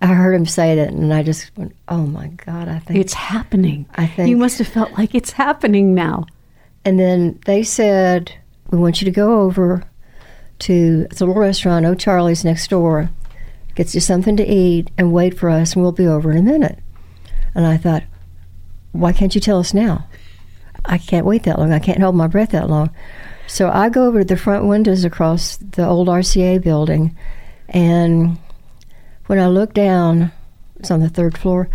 I 0.05 0.13
heard 0.13 0.33
him 0.35 0.45
say 0.45 0.75
that, 0.75 0.89
and 0.89 1.11
I 1.11 1.23
just 1.23 1.51
went, 1.57 1.75
"Oh 1.87 2.05
my 2.05 2.27
God!" 2.27 2.67
I 2.67 2.77
think. 2.79 2.99
It's 2.99 3.13
happening. 3.13 3.87
I 3.95 4.05
think. 4.05 4.29
You 4.29 4.37
must 4.37 4.59
have 4.59 4.67
felt 4.67 4.91
like 4.97 5.15
it's 5.15 5.31
happening 5.31 5.93
now. 5.95 6.25
and 6.87 6.99
then 6.99 7.39
they 7.45 7.63
said, 7.63 8.31
"We 8.69 8.77
want 8.77 9.01
you 9.01 9.05
to 9.05 9.11
go 9.11 9.41
over 9.41 9.83
to 10.59 11.07
it's 11.09 11.19
a 11.19 11.25
little 11.25 11.41
restaurant, 11.41 11.85
Oh 11.85 11.95
Charlie's 11.95 12.45
next 12.45 12.69
door. 12.69 13.09
Get 13.73 13.95
you 13.95 13.99
something 13.99 14.37
to 14.37 14.45
eat 14.47 14.91
and 14.95 15.11
wait 15.11 15.35
for 15.37 15.49
us, 15.49 15.73
and 15.73 15.81
we'll 15.81 15.91
be 15.91 16.05
over 16.05 16.31
in 16.31 16.37
a 16.37 16.43
minute." 16.43 16.77
And 17.55 17.65
I 17.65 17.77
thought, 17.77 18.03
"Why 18.91 19.11
can't 19.11 19.33
you 19.33 19.41
tell 19.41 19.57
us 19.57 19.73
now? 19.73 20.05
I 20.85 20.99
can't 20.99 21.25
wait 21.25 21.43
that 21.43 21.57
long. 21.57 21.73
I 21.73 21.79
can't 21.79 21.99
hold 21.99 22.15
my 22.15 22.27
breath 22.27 22.51
that 22.51 22.69
long." 22.69 22.91
So 23.47 23.69
I 23.69 23.89
go 23.89 24.05
over 24.05 24.19
to 24.19 24.25
the 24.25 24.37
front 24.37 24.65
windows 24.65 25.03
across 25.03 25.57
the 25.57 25.87
old 25.87 26.07
RCA 26.07 26.59
building, 26.59 27.15
and 27.69 28.37
when 29.27 29.39
I 29.39 29.47
looked 29.47 29.75
down, 29.75 30.31
it's 30.77 30.91
on 30.91 30.99
the 30.99 31.09
third 31.09 31.37
floor. 31.37 31.69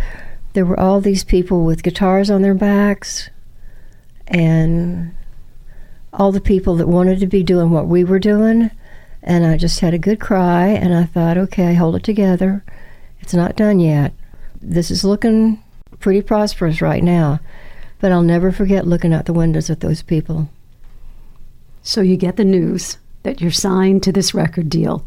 There 0.53 0.65
were 0.65 0.79
all 0.79 1.01
these 1.01 1.23
people 1.23 1.63
with 1.63 1.83
guitars 1.83 2.29
on 2.29 2.41
their 2.41 2.53
backs, 2.53 3.29
and 4.27 5.15
all 6.13 6.31
the 6.31 6.41
people 6.41 6.75
that 6.75 6.87
wanted 6.87 7.19
to 7.19 7.27
be 7.27 7.43
doing 7.43 7.69
what 7.69 7.87
we 7.87 8.03
were 8.03 8.19
doing. 8.19 8.71
And 9.23 9.45
I 9.45 9.57
just 9.57 9.79
had 9.79 9.93
a 9.93 9.99
good 9.99 10.19
cry, 10.19 10.67
and 10.67 10.93
I 10.93 11.05
thought, 11.05 11.37
okay, 11.37 11.75
hold 11.75 11.95
it 11.95 12.03
together. 12.03 12.63
It's 13.19 13.33
not 13.33 13.55
done 13.55 13.79
yet. 13.79 14.13
This 14.61 14.91
is 14.91 15.03
looking 15.03 15.63
pretty 15.99 16.21
prosperous 16.21 16.81
right 16.81 17.03
now, 17.03 17.39
but 17.99 18.11
I'll 18.11 18.23
never 18.23 18.51
forget 18.51 18.87
looking 18.87 19.13
out 19.13 19.25
the 19.25 19.33
windows 19.33 19.69
at 19.69 19.79
those 19.79 20.01
people. 20.01 20.49
So 21.83 22.01
you 22.01 22.17
get 22.17 22.35
the 22.35 22.45
news 22.45 22.97
that 23.23 23.41
you're 23.41 23.51
signed 23.51 24.03
to 24.03 24.11
this 24.11 24.33
record 24.33 24.69
deal. 24.69 25.05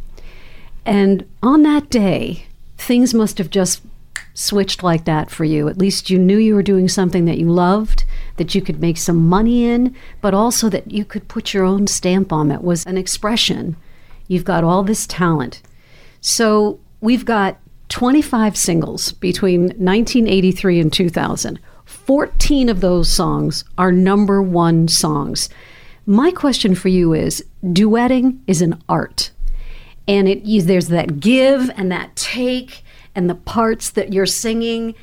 And 0.87 1.29
on 1.43 1.63
that 1.63 1.91
day, 1.91 2.47
things 2.77 3.15
must 3.15 3.39
have 3.39 3.51
just 3.51 3.83
switched 4.35 4.83
like 4.83 5.05
that 5.05 5.31
for 5.31 5.45
you. 5.45 5.69
At 5.69 5.79
least 5.79 6.11
you 6.11 6.19
knew 6.19 6.37
you 6.37 6.55
were 6.55 6.63
doing 6.63 6.89
something 6.89 7.25
that 7.25 7.39
you 7.39 7.49
loved, 7.49 8.05
that 8.37 8.55
you 8.55 8.61
could 8.61 8.81
make 8.81 8.99
some 8.99 9.29
money 9.29 9.65
in, 9.65 9.95
but 10.21 10.35
also 10.35 10.69
that 10.69 10.91
you 10.91 11.05
could 11.05 11.29
put 11.29 11.55
your 11.55 11.65
own 11.65 11.87
stamp 11.87 12.33
on 12.33 12.49
that 12.49 12.65
was 12.65 12.85
an 12.85 12.99
expression. 12.99 13.77
You've 14.27 14.45
got 14.45 14.65
all 14.65 14.83
this 14.83 15.07
talent. 15.07 15.63
So 16.21 16.81
we've 17.01 17.25
got 17.25 17.59
25 17.91 18.57
singles 18.57 19.13
between 19.13 19.63
1983 19.63 20.81
and 20.81 20.93
2000. 20.93 21.61
14 21.85 22.69
of 22.69 22.81
those 22.81 23.11
songs 23.11 23.65
are 23.79 23.93
number 23.93 24.43
one 24.43 24.89
songs. 24.89 25.49
My 26.07 26.31
question 26.31 26.75
for 26.75 26.89
you 26.89 27.13
is 27.13 27.45
duetting 27.63 28.41
is 28.47 28.63
an 28.63 28.83
art. 28.89 29.31
And 30.07 30.29
it 30.29 30.45
there's 30.67 30.89
that 30.89 31.21
give 31.21 31.71
and 31.77 31.91
that 31.91 32.15
take 32.17 32.85
and 33.15 33.31
the 33.31 33.35
parts 33.35 33.91
that 33.91 34.13
you're 34.13 34.27
singing. 34.27 34.95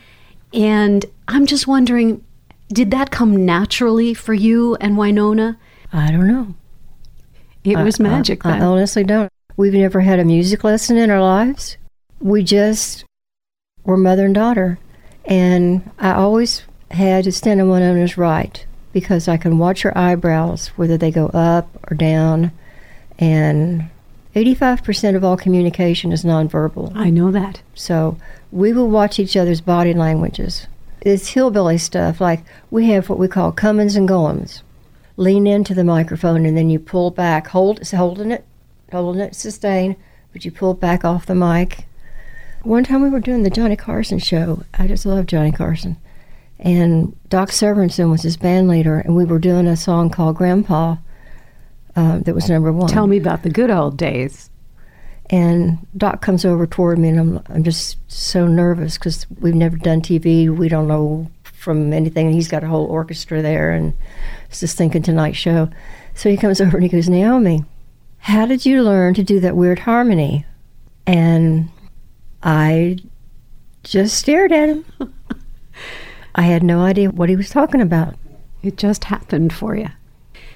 And 0.53 1.05
I'm 1.27 1.45
just 1.45 1.67
wondering, 1.67 2.23
did 2.69 2.91
that 2.91 3.11
come 3.11 3.45
naturally 3.45 4.13
for 4.13 4.33
you 4.33 4.75
and 4.75 4.97
Wynonna? 4.97 5.57
I 5.91 6.11
don't 6.11 6.27
know. 6.27 6.53
It 7.63 7.77
was 7.77 7.99
magic 7.99 8.45
I. 8.45 8.61
I 8.61 8.65
honestly 8.65 9.03
don't. 9.03 9.31
We've 9.57 9.73
never 9.73 10.01
had 10.01 10.19
a 10.19 10.25
music 10.25 10.63
lesson 10.63 10.97
in 10.97 11.09
our 11.09 11.21
lives. 11.21 11.77
We 12.19 12.43
just 12.43 13.05
were 13.83 13.97
mother 13.97 14.25
and 14.25 14.35
daughter. 14.35 14.79
And 15.25 15.89
I 15.99 16.13
always 16.13 16.63
had 16.89 17.25
to 17.25 17.31
stand 17.31 17.61
on 17.61 17.67
Wynonna's 17.67 18.17
right 18.17 18.65
because 18.93 19.27
I 19.27 19.37
can 19.37 19.57
watch 19.57 19.83
her 19.83 19.97
eyebrows, 19.97 20.67
whether 20.69 20.97
they 20.97 21.11
go 21.11 21.27
up 21.27 21.69
or 21.89 21.95
down. 21.95 22.51
And 23.19 23.89
85% 24.35 25.15
of 25.15 25.23
all 25.23 25.35
communication 25.35 26.11
is 26.11 26.23
nonverbal. 26.23 26.95
I 26.95 27.09
know 27.09 27.31
that. 27.31 27.61
So 27.73 28.17
we 28.51 28.71
will 28.71 28.89
watch 28.89 29.19
each 29.19 29.35
other's 29.35 29.61
body 29.61 29.93
languages. 29.93 30.67
It's 31.01 31.29
hillbilly 31.29 31.77
stuff. 31.77 32.21
Like 32.21 32.43
we 32.69 32.87
have 32.87 33.09
what 33.09 33.19
we 33.19 33.27
call 33.27 33.51
comings 33.51 33.95
and 33.95 34.07
goings. 34.07 34.63
Lean 35.17 35.45
into 35.45 35.73
the 35.73 35.83
microphone 35.83 36.45
and 36.45 36.57
then 36.57 36.69
you 36.69 36.79
pull 36.79 37.11
back, 37.11 37.47
hold, 37.47 37.85
holding 37.89 38.31
it, 38.31 38.45
holding 38.91 39.21
it, 39.21 39.35
sustain, 39.35 39.95
but 40.31 40.45
you 40.45 40.51
pull 40.51 40.73
back 40.73 41.03
off 41.03 41.25
the 41.25 41.35
mic. 41.35 41.85
One 42.63 42.83
time 42.83 43.01
we 43.01 43.09
were 43.09 43.19
doing 43.19 43.43
the 43.43 43.49
Johnny 43.49 43.75
Carson 43.75 44.19
show. 44.19 44.63
I 44.73 44.87
just 44.87 45.05
love 45.05 45.25
Johnny 45.25 45.51
Carson. 45.51 45.97
And 46.59 47.17
Doc 47.27 47.49
Severinsen 47.49 48.11
was 48.11 48.21
his 48.21 48.37
band 48.37 48.67
leader, 48.67 48.99
and 48.99 49.15
we 49.15 49.25
were 49.25 49.39
doing 49.39 49.65
a 49.65 49.75
song 49.75 50.11
called 50.11 50.35
Grandpa 50.35 50.97
uh, 51.95 52.19
that 52.19 52.33
was 52.33 52.49
number 52.49 52.71
one. 52.71 52.89
Tell 52.89 53.07
me 53.07 53.17
about 53.17 53.43
the 53.43 53.49
good 53.49 53.69
old 53.69 53.97
days. 53.97 54.49
And 55.29 55.85
Doc 55.95 56.21
comes 56.21 56.43
over 56.43 56.67
toward 56.67 56.99
me, 56.99 57.09
and 57.09 57.19
I'm, 57.19 57.43
I'm 57.47 57.63
just 57.63 57.97
so 58.11 58.47
nervous 58.47 58.97
because 58.97 59.25
we've 59.39 59.55
never 59.55 59.77
done 59.77 60.01
TV. 60.01 60.49
We 60.49 60.67
don't 60.67 60.87
know 60.87 61.31
from 61.43 61.93
anything. 61.93 62.27
And 62.27 62.35
he's 62.35 62.49
got 62.49 62.63
a 62.63 62.67
whole 62.67 62.85
orchestra 62.85 63.41
there, 63.41 63.71
and 63.71 63.93
it's 64.49 64.59
just 64.59 64.77
thinking 64.77 65.01
tonight's 65.01 65.37
show. 65.37 65.69
So 66.15 66.29
he 66.29 66.37
comes 66.37 66.59
over 66.61 66.77
and 66.77 66.83
he 66.83 66.89
goes, 66.89 67.07
Naomi, 67.07 67.63
how 68.19 68.45
did 68.45 68.65
you 68.65 68.83
learn 68.83 69.13
to 69.15 69.23
do 69.23 69.39
that 69.39 69.55
weird 69.55 69.79
harmony? 69.79 70.45
And 71.07 71.69
I 72.43 72.97
just 73.83 74.17
stared 74.17 74.51
at 74.51 74.69
him. 74.69 74.85
I 76.35 76.43
had 76.43 76.63
no 76.63 76.81
idea 76.81 77.09
what 77.09 77.29
he 77.29 77.35
was 77.35 77.49
talking 77.49 77.81
about. 77.81 78.15
It 78.63 78.77
just 78.77 79.05
happened 79.05 79.53
for 79.53 79.75
you. 79.75 79.89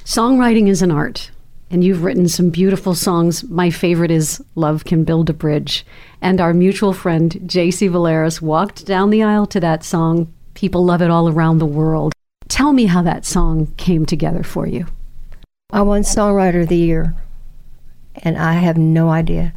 Songwriting 0.06 0.70
is 0.70 0.84
an 0.84 0.92
art, 0.92 1.32
and 1.72 1.84
you've 1.84 2.04
written 2.04 2.28
some 2.28 2.52
beautiful 2.52 2.94
songs. 2.94 3.44
My 3.46 3.72
favorite 3.72 4.12
is 4.12 4.40
Love 4.54 4.86
Can 4.86 5.04
Build 5.04 5.32
a 5.32 5.34
Bridge. 5.34 5.84
And 6.22 6.40
our 6.40 6.54
mutual 6.54 6.94
friend, 6.94 7.32
JC 7.48 7.90
Valeris, 7.90 8.40
walked 8.40 8.86
down 8.86 9.10
the 9.10 9.24
aisle 9.24 9.48
to 9.48 9.60
that 9.62 9.84
song. 9.84 10.32
People 10.54 10.86
love 10.86 11.02
it 11.02 11.10
all 11.10 11.28
around 11.28 11.58
the 11.58 11.66
world. 11.66 12.14
Tell 12.50 12.72
me 12.72 12.86
how 12.86 13.02
that 13.02 13.26
song 13.26 13.74
came 13.78 14.06
together 14.06 14.44
for 14.44 14.68
you. 14.68 14.86
I 15.72 15.82
won 15.82 16.04
Songwriter 16.04 16.62
of 16.62 16.70
the 16.70 16.78
Year, 16.78 17.16
and 18.18 18.38
I 18.38 18.54
have 18.54 18.78
no 18.78 19.10
idea 19.10 19.56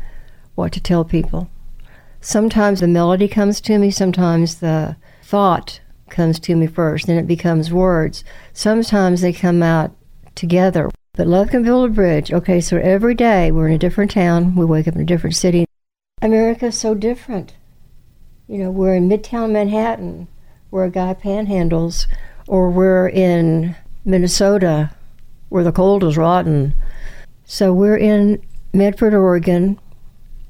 what 0.54 0.72
to 0.72 0.80
tell 0.80 1.04
people. 1.04 1.50
Sometimes 2.22 2.80
the 2.80 2.88
melody 2.88 3.28
comes 3.28 3.60
to 3.60 3.76
me, 3.76 3.90
sometimes 3.90 4.60
the 4.60 4.96
thought 5.22 5.80
comes 6.08 6.40
to 6.40 6.56
me 6.56 6.66
first, 6.66 7.06
then 7.06 7.18
it 7.18 7.26
becomes 7.26 7.70
words. 7.70 8.24
Sometimes 8.54 9.20
they 9.20 9.34
come 9.34 9.62
out 9.62 9.94
together. 10.38 10.90
But 11.12 11.26
love 11.26 11.50
can 11.50 11.62
build 11.62 11.90
a 11.90 11.92
bridge. 11.92 12.32
Okay, 12.32 12.60
so 12.60 12.78
every 12.78 13.14
day 13.14 13.50
we're 13.50 13.68
in 13.68 13.74
a 13.74 13.78
different 13.78 14.12
town, 14.12 14.54
we 14.54 14.64
wake 14.64 14.88
up 14.88 14.94
in 14.94 15.00
a 15.00 15.04
different 15.04 15.36
city. 15.36 15.66
America's 16.22 16.78
so 16.78 16.94
different. 16.94 17.54
You 18.46 18.58
know, 18.58 18.70
we're 18.70 18.94
in 18.94 19.08
Midtown 19.08 19.50
Manhattan, 19.50 20.28
where 20.70 20.84
a 20.84 20.90
guy 20.90 21.14
panhandles, 21.14 22.06
or 22.46 22.70
we're 22.70 23.08
in 23.08 23.76
Minnesota, 24.04 24.90
where 25.48 25.64
the 25.64 25.72
cold 25.72 26.04
is 26.04 26.16
rotten. 26.16 26.72
So 27.44 27.72
we're 27.72 27.98
in 27.98 28.42
Medford, 28.72 29.14
Oregon, 29.14 29.78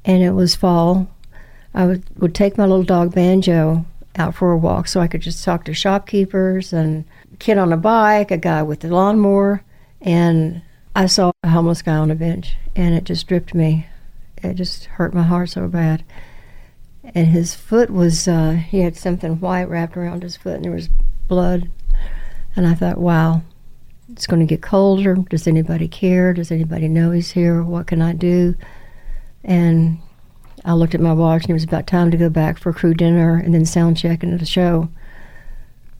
and 0.05 0.23
it 0.23 0.31
was 0.31 0.55
fall. 0.55 1.07
I 1.73 1.85
would, 1.85 2.03
would 2.19 2.35
take 2.35 2.57
my 2.57 2.65
little 2.65 2.83
dog 2.83 3.13
Banjo 3.13 3.85
out 4.17 4.35
for 4.35 4.51
a 4.51 4.57
walk 4.57 4.87
so 4.87 4.99
I 4.99 5.07
could 5.07 5.21
just 5.21 5.43
talk 5.43 5.65
to 5.65 5.73
shopkeepers 5.73 6.73
and 6.73 7.05
kid 7.39 7.57
on 7.57 7.73
a 7.73 7.77
bike, 7.77 8.31
a 8.31 8.37
guy 8.37 8.63
with 8.63 8.83
a 8.83 8.87
lawnmower, 8.87 9.63
and 10.01 10.61
I 10.95 11.05
saw 11.05 11.31
a 11.43 11.49
homeless 11.49 11.81
guy 11.81 11.95
on 11.95 12.11
a 12.11 12.15
bench, 12.15 12.55
and 12.75 12.95
it 12.95 13.03
just 13.03 13.27
dripped 13.27 13.53
me. 13.53 13.87
It 14.41 14.55
just 14.55 14.85
hurt 14.85 15.13
my 15.13 15.23
heart 15.23 15.49
so 15.49 15.67
bad. 15.67 16.03
And 17.03 17.27
his 17.27 17.55
foot 17.55 17.89
was, 17.89 18.27
uh, 18.27 18.51
he 18.53 18.79
had 18.79 18.95
something 18.95 19.39
white 19.39 19.69
wrapped 19.69 19.97
around 19.97 20.23
his 20.23 20.37
foot, 20.37 20.55
and 20.55 20.65
there 20.65 20.71
was 20.71 20.89
blood. 21.27 21.69
And 22.55 22.67
I 22.67 22.73
thought, 22.73 22.97
wow, 22.97 23.41
it's 24.11 24.27
going 24.27 24.39
to 24.39 24.45
get 24.45 24.61
colder. 24.61 25.15
Does 25.15 25.47
anybody 25.47 25.87
care? 25.87 26.33
Does 26.33 26.51
anybody 26.51 26.87
know 26.87 27.11
he's 27.11 27.31
here? 27.31 27.63
What 27.63 27.87
can 27.87 28.01
I 28.01 28.13
do? 28.13 28.55
And 29.43 29.99
I 30.65 30.73
looked 30.73 30.95
at 30.95 31.01
my 31.01 31.13
watch 31.13 31.43
and 31.43 31.51
it 31.51 31.53
was 31.53 31.63
about 31.63 31.87
time 31.87 32.11
to 32.11 32.17
go 32.17 32.29
back 32.29 32.57
for 32.57 32.73
crew 32.73 32.93
dinner 32.93 33.35
and 33.37 33.53
then 33.53 33.65
sound 33.65 33.97
check 33.97 34.23
into 34.23 34.37
the 34.37 34.45
show. 34.45 34.89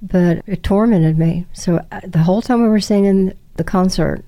But 0.01 0.43
it 0.47 0.63
tormented 0.63 1.17
me. 1.17 1.45
So 1.53 1.85
I, 1.91 1.97
uh, 1.97 2.01
the 2.05 2.23
whole 2.23 2.41
time 2.41 2.61
we 2.61 2.69
were 2.69 2.79
singing 2.79 3.33
the 3.59 3.63
concert, 3.63 4.25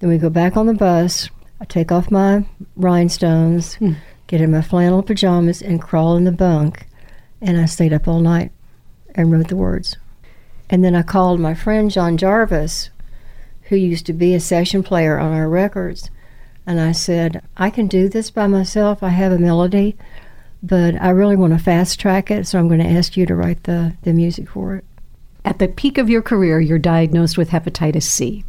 then 0.00 0.10
we 0.10 0.18
go 0.18 0.28
back 0.28 0.56
on 0.56 0.66
the 0.66 0.74
bus. 0.74 1.30
I 1.60 1.64
take 1.64 1.92
off 1.92 2.10
my 2.10 2.44
rhinestones, 2.74 3.76
hmm. 3.76 3.92
get 4.26 4.40
in 4.40 4.50
my 4.50 4.62
flannel 4.62 5.04
pajamas, 5.04 5.62
and 5.62 5.80
crawl 5.80 6.16
in 6.16 6.24
the 6.24 6.32
bunk. 6.32 6.88
And 7.40 7.56
I 7.56 7.66
stayed 7.66 7.92
up 7.92 8.08
all 8.08 8.18
night 8.18 8.50
and 9.14 9.30
wrote 9.30 9.46
the 9.46 9.56
words. 9.56 9.96
And 10.68 10.82
then 10.82 10.96
I 10.96 11.02
called 11.02 11.38
my 11.38 11.54
friend 11.54 11.88
John 11.88 12.16
Jarvis, 12.16 12.90
who 13.68 13.76
used 13.76 14.06
to 14.06 14.12
be 14.12 14.34
a 14.34 14.40
session 14.40 14.82
player 14.82 15.18
on 15.20 15.32
our 15.32 15.48
records 15.48 16.10
and 16.66 16.80
I 16.80 16.92
said, 16.92 17.42
I 17.56 17.70
can 17.70 17.86
do 17.86 18.08
this 18.08 18.30
by 18.30 18.46
myself. 18.46 19.02
I 19.02 19.10
have 19.10 19.32
a 19.32 19.38
melody, 19.38 19.96
but 20.62 21.00
I 21.00 21.10
really 21.10 21.36
want 21.36 21.52
to 21.52 21.58
fast 21.58 22.00
track 22.00 22.30
it, 22.30 22.46
so 22.46 22.58
I'm 22.58 22.68
going 22.68 22.80
to 22.80 22.88
ask 22.88 23.16
you 23.16 23.26
to 23.26 23.34
write 23.34 23.64
the, 23.64 23.96
the 24.02 24.12
music 24.12 24.48
for 24.48 24.76
it. 24.76 24.84
At 25.44 25.58
the 25.58 25.68
peak 25.68 25.98
of 25.98 26.08
your 26.08 26.22
career, 26.22 26.58
you're 26.60 26.78
diagnosed 26.78 27.36
with 27.36 27.50
hepatitis 27.50 28.04
C. 28.04 28.44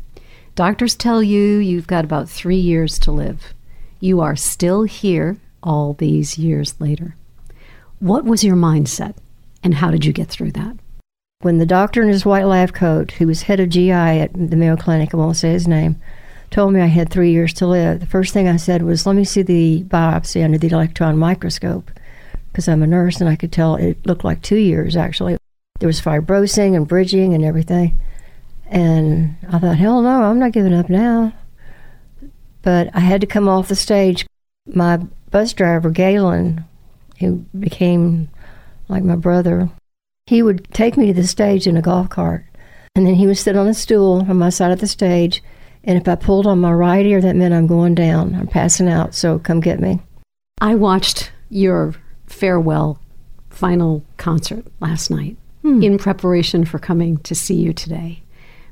Doctors 0.55 0.95
tell 0.95 1.21
you 1.21 1.57
you've 1.57 1.85
got 1.85 2.05
about 2.05 2.29
three 2.29 2.55
years 2.55 2.97
to 2.99 3.11
live. 3.11 3.53
You 3.99 4.21
are 4.21 4.37
still 4.37 4.83
here 4.83 5.35
all 5.61 5.91
these 5.91 6.37
years 6.37 6.79
later. 6.79 7.17
What 7.99 8.23
was 8.23 8.41
your 8.41 8.55
mindset, 8.55 9.15
and 9.61 9.73
how 9.73 9.91
did 9.91 10.05
you 10.05 10.13
get 10.13 10.29
through 10.29 10.53
that? 10.53 10.77
When 11.41 11.57
the 11.57 11.65
doctor 11.65 12.01
in 12.01 12.07
his 12.07 12.25
white 12.25 12.45
lab 12.45 12.73
coat, 12.73 13.11
who 13.11 13.27
was 13.27 13.43
head 13.43 13.59
of 13.59 13.67
GI 13.67 13.91
at 13.91 14.31
the 14.33 14.55
Mayo 14.55 14.77
Clinic, 14.77 15.13
I 15.13 15.17
won't 15.17 15.35
say 15.35 15.51
his 15.51 15.67
name, 15.67 16.01
told 16.51 16.71
me 16.71 16.79
I 16.79 16.85
had 16.85 17.09
three 17.09 17.31
years 17.31 17.53
to 17.55 17.67
live, 17.67 17.99
the 17.99 18.05
first 18.05 18.31
thing 18.31 18.47
I 18.47 18.55
said 18.55 18.81
was, 18.81 19.05
let 19.05 19.17
me 19.17 19.25
see 19.25 19.41
the 19.41 19.83
biopsy 19.83 20.41
under 20.41 20.57
the 20.57 20.69
electron 20.69 21.17
microscope, 21.17 21.91
because 22.53 22.69
I'm 22.69 22.81
a 22.81 22.87
nurse 22.87 23.19
and 23.19 23.29
I 23.29 23.35
could 23.35 23.51
tell 23.51 23.75
it 23.75 24.05
looked 24.05 24.23
like 24.23 24.41
two 24.41 24.55
years 24.55 24.95
actually. 24.95 25.35
There 25.81 25.87
was 25.87 25.99
fibrosing 25.99 26.77
and 26.77 26.87
bridging 26.87 27.33
and 27.33 27.43
everything. 27.43 27.99
And 28.67 29.35
I 29.49 29.59
thought, 29.59 29.77
hell 29.77 30.01
no, 30.01 30.23
I'm 30.23 30.39
not 30.39 30.51
giving 30.51 30.73
up 30.73 30.89
now. 30.89 31.33
But 32.61 32.89
I 32.93 32.99
had 32.99 33.21
to 33.21 33.27
come 33.27 33.47
off 33.47 33.67
the 33.67 33.75
stage. 33.75 34.25
My 34.67 34.97
bus 35.29 35.53
driver, 35.53 35.89
Galen, 35.89 36.65
who 37.19 37.45
became 37.57 38.29
like 38.87 39.03
my 39.03 39.15
brother, 39.15 39.69
he 40.25 40.41
would 40.41 40.67
take 40.73 40.97
me 40.97 41.07
to 41.07 41.13
the 41.13 41.27
stage 41.27 41.67
in 41.67 41.77
a 41.77 41.81
golf 41.81 42.09
cart. 42.09 42.45
And 42.95 43.05
then 43.05 43.15
he 43.15 43.27
would 43.27 43.37
sit 43.37 43.55
on 43.55 43.67
a 43.67 43.73
stool 43.73 44.25
on 44.27 44.37
my 44.37 44.49
side 44.49 44.71
of 44.71 44.79
the 44.79 44.87
stage 44.87 45.43
and 45.85 45.99
if 45.99 46.07
I 46.07 46.15
pulled 46.15 46.47
on 46.47 46.59
my 46.59 46.73
right 46.73 47.05
ear, 47.05 47.21
that 47.21 47.35
meant 47.35 47.53
I'm 47.53 47.67
going 47.67 47.93
down. 47.93 48.33
I'm 48.33 48.47
passing 48.47 48.89
out, 48.89 49.13
so 49.13 49.37
come 49.39 49.59
get 49.59 49.79
me. 49.79 50.01
I 50.59 50.75
watched 50.75 51.31
your 51.49 51.93
farewell 52.25 52.99
final 53.51 54.03
concert 54.17 54.65
last 54.79 55.11
night 55.11 55.37
hmm. 55.61 55.81
in 55.83 55.97
preparation 55.97 56.65
for 56.65 56.79
coming 56.79 57.17
to 57.19 57.35
see 57.35 57.53
you 57.53 57.71
today 57.71 58.23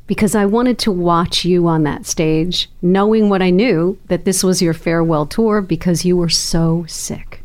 because 0.05 0.35
I 0.35 0.45
wanted 0.45 0.77
to 0.79 0.91
watch 0.91 1.45
you 1.45 1.67
on 1.67 1.83
that 1.83 2.05
stage, 2.05 2.69
knowing 2.81 3.29
what 3.29 3.41
I 3.41 3.49
knew 3.49 3.97
that 4.07 4.25
this 4.25 4.43
was 4.43 4.61
your 4.61 4.73
farewell 4.73 5.25
tour 5.25 5.61
because 5.61 6.05
you 6.05 6.17
were 6.17 6.29
so 6.29 6.85
sick. 6.87 7.41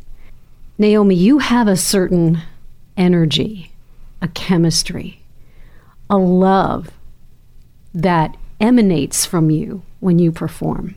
Naomi, 0.76 1.14
you 1.14 1.38
have 1.38 1.68
a 1.68 1.76
certain 1.76 2.42
energy, 2.96 3.72
a 4.20 4.28
chemistry, 4.28 5.22
a 6.10 6.16
love 6.16 6.90
that 7.94 8.36
emanates 8.60 9.24
from 9.24 9.50
you 9.50 9.82
when 10.00 10.18
you 10.18 10.32
perform. 10.32 10.94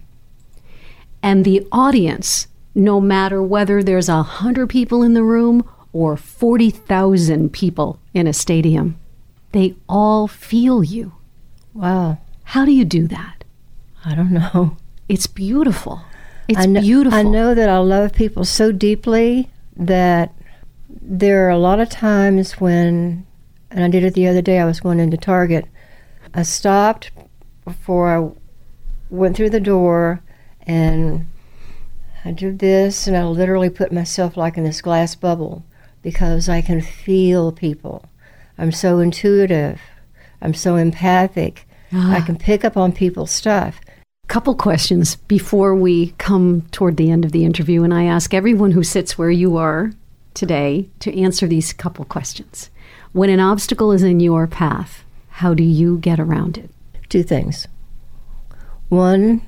And 1.24 1.46
the 1.46 1.68
audience, 1.72 2.48
no 2.74 3.00
matter 3.00 3.42
whether 3.42 3.84
there's 3.84 4.10
a 4.10 4.24
hundred 4.24 4.70
people 4.70 5.04
in 5.04 5.14
the 5.14 5.24
room 5.24 5.68
or 5.94 6.18
40,000 6.18 7.52
people 7.52 8.00
in 8.14 8.28
a 8.28 8.34
stadium, 8.34 8.98
they 9.52 9.76
all 9.88 10.28
feel 10.28 10.84
you. 10.84 11.14
Wow. 11.74 12.20
How 12.44 12.66
do 12.66 12.72
you 12.72 12.86
do 12.86 13.08
that? 13.08 13.44
I 14.04 14.16
don't 14.16 14.32
know. 14.32 14.78
It's 15.08 15.28
beautiful. 15.28 16.02
It's 16.48 16.60
I 16.60 16.66
know, 16.66 16.82
beautiful. 16.82 17.20
I 17.20 17.24
know 17.24 17.54
that 17.54 17.70
I 17.70 17.78
love 17.78 18.14
people 18.14 18.46
so 18.46 18.72
deeply 18.72 19.50
that 19.76 20.34
there 20.90 21.46
are 21.46 21.50
a 21.50 21.58
lot 21.58 21.80
of 21.80 21.90
times 21.90 22.60
when, 22.60 23.26
and 23.70 23.84
I 23.84 23.88
did 23.90 24.04
it 24.04 24.14
the 24.14 24.28
other 24.28 24.42
day, 24.42 24.60
I 24.60 24.66
was 24.66 24.80
going 24.80 25.00
into 25.00 25.18
Target. 25.18 25.66
I 26.34 26.44
stopped, 26.44 27.12
before 27.66 28.16
I 28.16 28.32
went 29.10 29.36
through 29.36 29.50
the 29.50 29.60
door 29.60 30.22
and 30.64 31.26
I 32.24 32.32
did 32.32 32.60
this 32.60 33.08
and 33.08 33.16
I 33.16 33.24
literally 33.26 33.70
put 33.70 33.92
myself 33.92 34.38
like 34.38 34.58
in 34.58 34.64
this 34.64 34.82
glass 34.82 35.16
bubble 35.16 35.66
because 36.02 36.50
I 36.50 36.62
can 36.62 36.82
feel 36.82 37.52
people. 37.52 38.06
I'm 38.58 38.72
so 38.72 39.00
intuitive. 39.00 39.80
I'm 40.42 40.54
so 40.54 40.76
empathic. 40.76 41.68
Ah. 41.94 42.16
I 42.16 42.22
can 42.22 42.38
pick 42.38 42.64
up 42.64 42.78
on 42.78 42.92
people's 42.92 43.32
stuff. 43.32 43.80
Couple 44.28 44.56
questions 44.56 45.16
before 45.16 45.76
we 45.76 46.12
come 46.18 46.62
toward 46.72 46.98
the 46.98 47.12
end 47.12 47.26
of 47.26 47.32
the 47.32 47.44
interview, 47.44 47.84
and 47.84 47.94
I 47.94 48.06
ask 48.06 48.34
everyone 48.34 48.72
who 48.72 48.84
sits 48.84 49.18
where 49.18 49.30
you 49.30 49.58
are 49.58 49.92
today 50.34 50.90
to 51.00 51.20
answer 51.20 51.48
these 51.48 51.74
couple 51.74 52.06
questions. 52.06 52.70
When 53.12 53.30
an 53.30 53.42
obstacle 53.42 53.92
is 53.92 54.04
in 54.04 54.22
your 54.22 54.48
path, 54.48 55.04
how 55.30 55.54
do 55.54 55.64
you 55.64 55.98
get 55.98 56.20
around 56.20 56.58
it? 56.58 56.70
Two 57.10 57.24
things. 57.24 57.68
One 58.88 59.42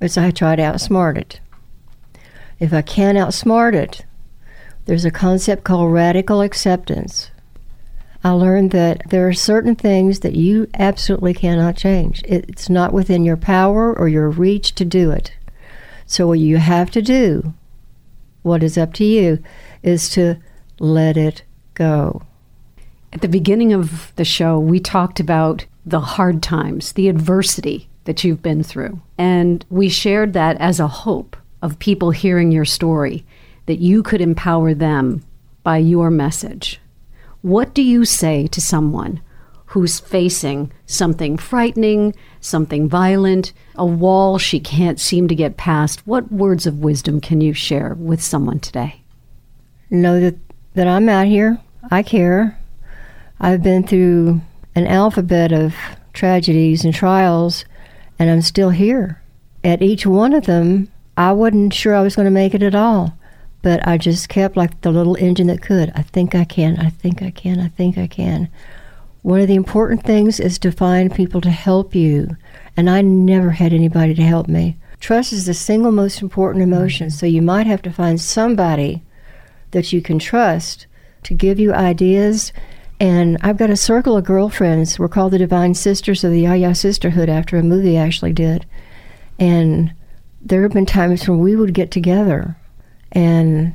is 0.00 0.18
I 0.18 0.30
try 0.30 0.56
to 0.56 0.62
outsmart 0.62 1.16
it. 1.16 1.40
If 2.60 2.74
I 2.74 2.82
can't 2.82 3.16
outsmart 3.16 3.74
it, 3.74 4.04
there's 4.84 5.06
a 5.06 5.10
concept 5.10 5.64
called 5.64 5.92
radical 5.92 6.42
acceptance. 6.42 7.30
I 8.24 8.30
learned 8.30 8.70
that 8.70 9.02
there 9.10 9.28
are 9.28 9.34
certain 9.34 9.76
things 9.76 10.20
that 10.20 10.34
you 10.34 10.66
absolutely 10.78 11.34
cannot 11.34 11.76
change. 11.76 12.22
It's 12.24 12.70
not 12.70 12.94
within 12.94 13.22
your 13.22 13.36
power 13.36 13.96
or 13.96 14.08
your 14.08 14.30
reach 14.30 14.74
to 14.76 14.84
do 14.86 15.10
it. 15.10 15.34
So, 16.06 16.28
what 16.28 16.38
you 16.38 16.56
have 16.56 16.90
to 16.92 17.02
do, 17.02 17.52
what 18.42 18.62
is 18.62 18.78
up 18.78 18.94
to 18.94 19.04
you, 19.04 19.42
is 19.82 20.08
to 20.10 20.36
let 20.78 21.18
it 21.18 21.42
go. 21.74 22.22
At 23.12 23.20
the 23.20 23.28
beginning 23.28 23.74
of 23.74 24.14
the 24.16 24.24
show, 24.24 24.58
we 24.58 24.80
talked 24.80 25.20
about 25.20 25.66
the 25.84 26.00
hard 26.00 26.42
times, 26.42 26.92
the 26.92 27.08
adversity 27.08 27.90
that 28.04 28.24
you've 28.24 28.42
been 28.42 28.62
through. 28.62 29.02
And 29.18 29.66
we 29.68 29.90
shared 29.90 30.32
that 30.32 30.56
as 30.60 30.80
a 30.80 30.88
hope 30.88 31.36
of 31.60 31.78
people 31.78 32.10
hearing 32.10 32.52
your 32.52 32.64
story, 32.64 33.26
that 33.66 33.80
you 33.80 34.02
could 34.02 34.22
empower 34.22 34.72
them 34.72 35.22
by 35.62 35.76
your 35.76 36.10
message. 36.10 36.80
What 37.44 37.74
do 37.74 37.82
you 37.82 38.06
say 38.06 38.46
to 38.46 38.60
someone 38.62 39.20
who's 39.66 40.00
facing 40.00 40.72
something 40.86 41.36
frightening, 41.36 42.14
something 42.40 42.88
violent, 42.88 43.52
a 43.74 43.84
wall 43.84 44.38
she 44.38 44.58
can't 44.58 44.98
seem 44.98 45.28
to 45.28 45.34
get 45.34 45.58
past? 45.58 46.06
What 46.06 46.32
words 46.32 46.66
of 46.66 46.78
wisdom 46.78 47.20
can 47.20 47.42
you 47.42 47.52
share 47.52 47.96
with 47.98 48.22
someone 48.22 48.60
today? 48.60 49.02
Know 49.90 50.20
that, 50.20 50.36
that 50.72 50.88
I'm 50.88 51.06
out 51.10 51.26
here. 51.26 51.60
I 51.90 52.02
care. 52.02 52.58
I've 53.38 53.62
been 53.62 53.86
through 53.86 54.40
an 54.74 54.86
alphabet 54.86 55.52
of 55.52 55.74
tragedies 56.14 56.82
and 56.82 56.94
trials, 56.94 57.66
and 58.18 58.30
I'm 58.30 58.40
still 58.40 58.70
here. 58.70 59.20
At 59.62 59.82
each 59.82 60.06
one 60.06 60.32
of 60.32 60.46
them, 60.46 60.90
I 61.14 61.32
wasn't 61.32 61.74
sure 61.74 61.94
I 61.94 62.00
was 62.00 62.16
going 62.16 62.24
to 62.24 62.30
make 62.30 62.54
it 62.54 62.62
at 62.62 62.74
all, 62.74 63.18
but 63.64 63.86
I 63.88 63.96
just 63.96 64.28
kept 64.28 64.58
like 64.58 64.82
the 64.82 64.92
little 64.92 65.16
engine 65.16 65.46
that 65.46 65.62
could. 65.62 65.90
I 65.96 66.02
think 66.02 66.34
I 66.34 66.44
can, 66.44 66.78
I 66.78 66.90
think 66.90 67.22
I 67.22 67.30
can, 67.30 67.58
I 67.58 67.68
think 67.68 67.96
I 67.96 68.06
can. 68.06 68.50
One 69.22 69.40
of 69.40 69.48
the 69.48 69.54
important 69.54 70.04
things 70.04 70.38
is 70.38 70.58
to 70.58 70.70
find 70.70 71.14
people 71.14 71.40
to 71.40 71.50
help 71.50 71.94
you, 71.94 72.36
and 72.76 72.90
I 72.90 73.00
never 73.00 73.52
had 73.52 73.72
anybody 73.72 74.14
to 74.14 74.22
help 74.22 74.48
me. 74.48 74.76
Trust 75.00 75.32
is 75.32 75.46
the 75.46 75.54
single 75.54 75.92
most 75.92 76.20
important 76.20 76.62
mm-hmm. 76.62 76.74
emotion, 76.74 77.08
so 77.08 77.24
you 77.24 77.40
might 77.40 77.66
have 77.66 77.80
to 77.82 77.90
find 77.90 78.20
somebody 78.20 79.02
that 79.70 79.94
you 79.94 80.02
can 80.02 80.18
trust 80.18 80.86
to 81.22 81.32
give 81.32 81.58
you 81.58 81.72
ideas 81.72 82.52
and 83.00 83.38
I've 83.42 83.56
got 83.56 83.70
a 83.70 83.76
circle 83.76 84.16
of 84.16 84.24
girlfriends. 84.24 84.98
We're 84.98 85.08
called 85.08 85.32
the 85.32 85.38
Divine 85.38 85.74
Sisters 85.74 86.22
of 86.22 86.30
the 86.30 86.42
Yaya 86.42 86.74
Sisterhood 86.76 87.28
after 87.28 87.56
a 87.56 87.62
movie 87.62 87.96
actually 87.96 88.32
did. 88.32 88.66
And 89.38 89.92
there 90.40 90.62
have 90.62 90.72
been 90.72 90.86
times 90.86 91.28
when 91.28 91.40
we 91.40 91.56
would 91.56 91.74
get 91.74 91.90
together 91.90 92.56
and 93.14 93.74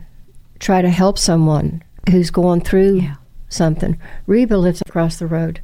try 0.59 0.81
to 0.81 0.89
help 0.89 1.17
someone 1.17 1.83
who's 2.09 2.29
going 2.29 2.61
through 2.61 2.99
yeah. 2.99 3.15
something. 3.49 3.99
Reba 4.27 4.57
lives 4.57 4.81
across 4.81 5.17
the 5.17 5.27
road. 5.27 5.61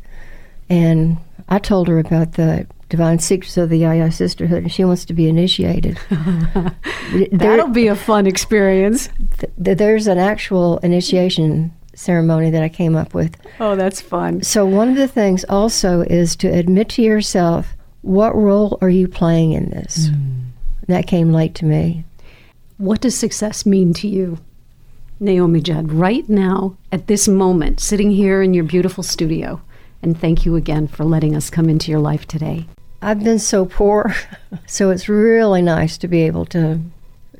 And 0.70 1.18
I 1.50 1.60
told 1.60 1.88
her 1.88 2.00
about 2.00 2.34
the 2.34 2.68
Divine 2.90 3.20
Secrets 3.20 3.58
of 3.58 3.70
the 3.70 3.80
Yaya 3.80 4.12
Sisterhood, 4.12 4.64
and 4.64 4.72
she 4.72 4.84
wants 4.84 5.06
to 5.06 5.14
be 5.14 5.28
initiated. 5.28 6.00
That'll 7.32 7.68
be 7.68 7.88
a 7.88 7.96
fun 7.96 8.28
experience. 8.28 9.10
Th- 9.40 9.78
there's 9.78 10.08
an 10.08 10.18
actual 10.18 10.78
initiation 10.80 11.74
ceremony 11.94 12.50
that 12.52 12.62
I 12.62 12.70
came 12.70 12.96
up 12.96 13.14
with. 13.14 13.36
Oh, 13.60 13.76
that's 13.76 14.02
fun. 14.02 14.44
So, 14.44 14.66
one 14.66 14.90
of 14.90 14.96
the 14.96 15.08
things 15.08 15.44
also 15.46 16.02
is 16.02 16.36
to 16.38 16.48
admit 16.48 16.90
to 16.90 17.02
yourself 17.02 17.76
what 18.02 18.36
role 18.36 18.78
are 18.82 18.90
you 18.90 19.08
playing 19.08 19.54
in 19.54 19.70
this? 19.70 20.10
Mm. 20.10 20.42
That 20.88 21.08
came 21.08 21.34
late 21.34 21.56
to 21.56 21.66
me. 21.66 22.06
What 22.78 23.00
does 23.00 23.16
success 23.16 23.66
mean 23.66 23.94
to 23.94 24.08
you, 24.08 24.38
Naomi 25.18 25.62
Judd, 25.62 25.94
right 25.94 26.28
now, 26.28 26.76
at 26.92 27.08
this 27.08 27.26
moment, 27.26 27.80
sitting 27.80 28.12
here 28.12 28.42
in 28.42 28.54
your 28.54 28.66
beautiful 28.66 29.02
studio? 29.02 29.62
And 30.02 30.20
thank 30.20 30.46
you 30.46 30.58
again 30.58 30.88
for 30.88 31.06
letting 31.06 31.38
us 31.38 31.50
come 31.50 31.70
into 31.70 31.90
your 31.90 32.02
life 32.02 32.28
today. 32.28 32.68
I've 33.02 33.24
been 33.24 33.40
so 33.40 33.66
poor, 33.66 34.14
so 34.68 34.90
it's 34.90 35.08
really 35.08 35.62
nice 35.62 35.98
to 36.00 36.10
be 36.10 36.24
able 36.24 36.46
to 36.48 36.82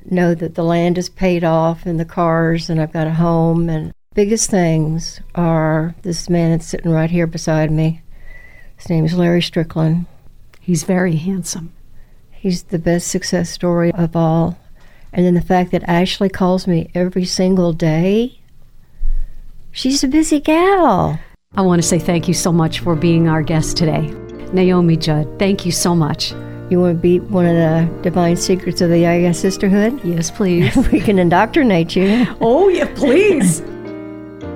know 0.10 0.36
that 0.36 0.56
the 0.56 0.64
land 0.64 0.98
is 0.98 1.10
paid 1.10 1.44
off 1.44 1.86
and 1.86 2.00
the 2.00 2.06
cars, 2.06 2.70
and 2.70 2.80
I've 2.80 2.94
got 2.94 3.08
a 3.08 3.14
home, 3.16 3.68
and 3.68 3.94
biggest 4.14 4.50
things 4.50 5.20
are 5.36 5.96
this 6.04 6.30
man 6.30 6.52
that's 6.52 6.66
sitting 6.66 6.92
right 6.92 7.12
here 7.12 7.28
beside 7.28 7.72
me. 7.72 8.02
His 8.78 8.90
name 8.90 9.04
is 9.04 9.16
Larry 9.16 9.42
Strickland. 9.42 10.06
He's 10.62 10.84
very 10.84 11.18
handsome. 11.18 11.74
He's 12.32 12.64
the 12.64 12.80
best 12.80 13.10
success 13.10 13.50
story 13.50 13.92
of 13.92 14.16
all. 14.16 14.58
And 15.16 15.26
then 15.26 15.34
the 15.34 15.42
fact 15.42 15.72
that 15.72 15.82
Ashley 15.88 16.28
calls 16.28 16.68
me 16.68 16.92
every 16.94 17.24
single 17.24 17.72
day. 17.72 18.38
She's 19.72 20.04
a 20.04 20.10
busy 20.10 20.42
gal. 20.42 21.18
I 21.56 21.62
want 21.62 21.82
to 21.82 21.88
say 21.88 22.00
thank 22.00 22.28
you 22.28 22.34
so 22.34 22.52
much 22.52 22.82
for 22.82 22.96
being 22.96 23.30
our 23.30 23.42
guest 23.42 23.78
today. 23.78 24.14
Naomi 24.52 24.98
Judd, 24.98 25.40
thank 25.40 25.66
you 25.66 25.72
so 25.72 25.96
much. 25.96 26.34
You 26.70 26.82
want 26.82 26.98
to 26.98 27.02
be 27.02 27.22
one 27.22 27.46
of 27.46 27.56
the 27.56 28.02
divine 28.02 28.36
secrets 28.36 28.82
of 28.82 28.90
the 28.90 29.00
Yaya 29.00 29.34
Sisterhood? 29.34 30.04
Yes, 30.04 30.32
please. 30.32 30.76
we 30.92 31.00
can 31.00 31.18
indoctrinate 31.18 31.96
you. 31.96 32.26
oh, 32.42 32.68
yeah, 32.68 32.94
please. 32.96 33.62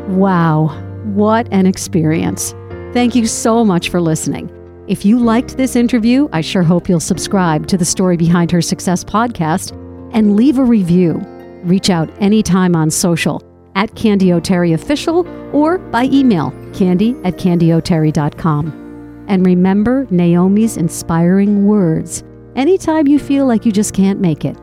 Wow, 0.10 0.68
what 1.14 1.48
an 1.54 1.68
experience. 1.68 2.54
Thank 2.92 3.16
you 3.16 3.28
so 3.28 3.64
much 3.64 3.88
for 3.88 4.02
listening. 4.02 4.54
If 4.90 5.06
you 5.06 5.20
liked 5.20 5.56
this 5.56 5.78
interview, 5.78 6.28
I 6.34 6.42
sure 6.42 6.64
hope 6.64 6.90
you'll 6.90 7.00
subscribe 7.00 7.68
to 7.68 7.78
the 7.78 7.86
Story 7.86 8.18
Behind 8.18 8.52
Her 8.52 8.62
Success 8.62 9.06
podcast 9.06 9.79
and 10.14 10.36
leave 10.36 10.58
a 10.58 10.64
review. 10.64 11.22
Reach 11.64 11.90
out 11.90 12.10
anytime 12.20 12.76
on 12.76 12.90
social 12.90 13.42
at 13.76 13.96
Candy 13.96 14.34
O'Terry 14.34 14.74
Official 14.74 15.28
or 15.56 15.78
by 15.78 16.06
email 16.06 16.52
candy 16.74 17.16
at 17.24 17.36
candyoterry.com. 17.36 19.26
And 19.28 19.46
remember 19.46 20.08
Naomi's 20.10 20.78
inspiring 20.78 21.66
words 21.68 22.24
anytime 22.56 23.08
you 23.08 23.20
feel 23.20 23.46
like 23.46 23.66
you 23.66 23.72
just 23.72 23.94
can't 23.94 24.20
make 24.20 24.46
it. 24.46 24.58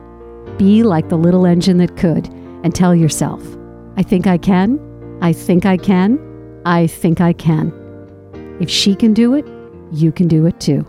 Be 0.57 0.83
like 0.83 1.09
the 1.09 1.17
little 1.17 1.45
engine 1.45 1.77
that 1.77 1.97
could 1.97 2.27
and 2.63 2.73
tell 2.73 2.95
yourself, 2.95 3.41
I 3.95 4.03
think 4.03 4.27
I 4.27 4.37
can, 4.37 4.79
I 5.21 5.33
think 5.33 5.65
I 5.65 5.77
can. 5.77 6.19
I 6.65 6.85
think 6.85 7.21
I 7.21 7.31
can. 7.31 7.71
If 8.59 8.69
she 8.69 8.93
can 8.93 9.13
do 9.13 9.35
it, 9.35 9.45
you 9.93 10.11
can 10.11 10.27
do 10.27 10.45
it 10.47 10.59
too. 10.59 10.85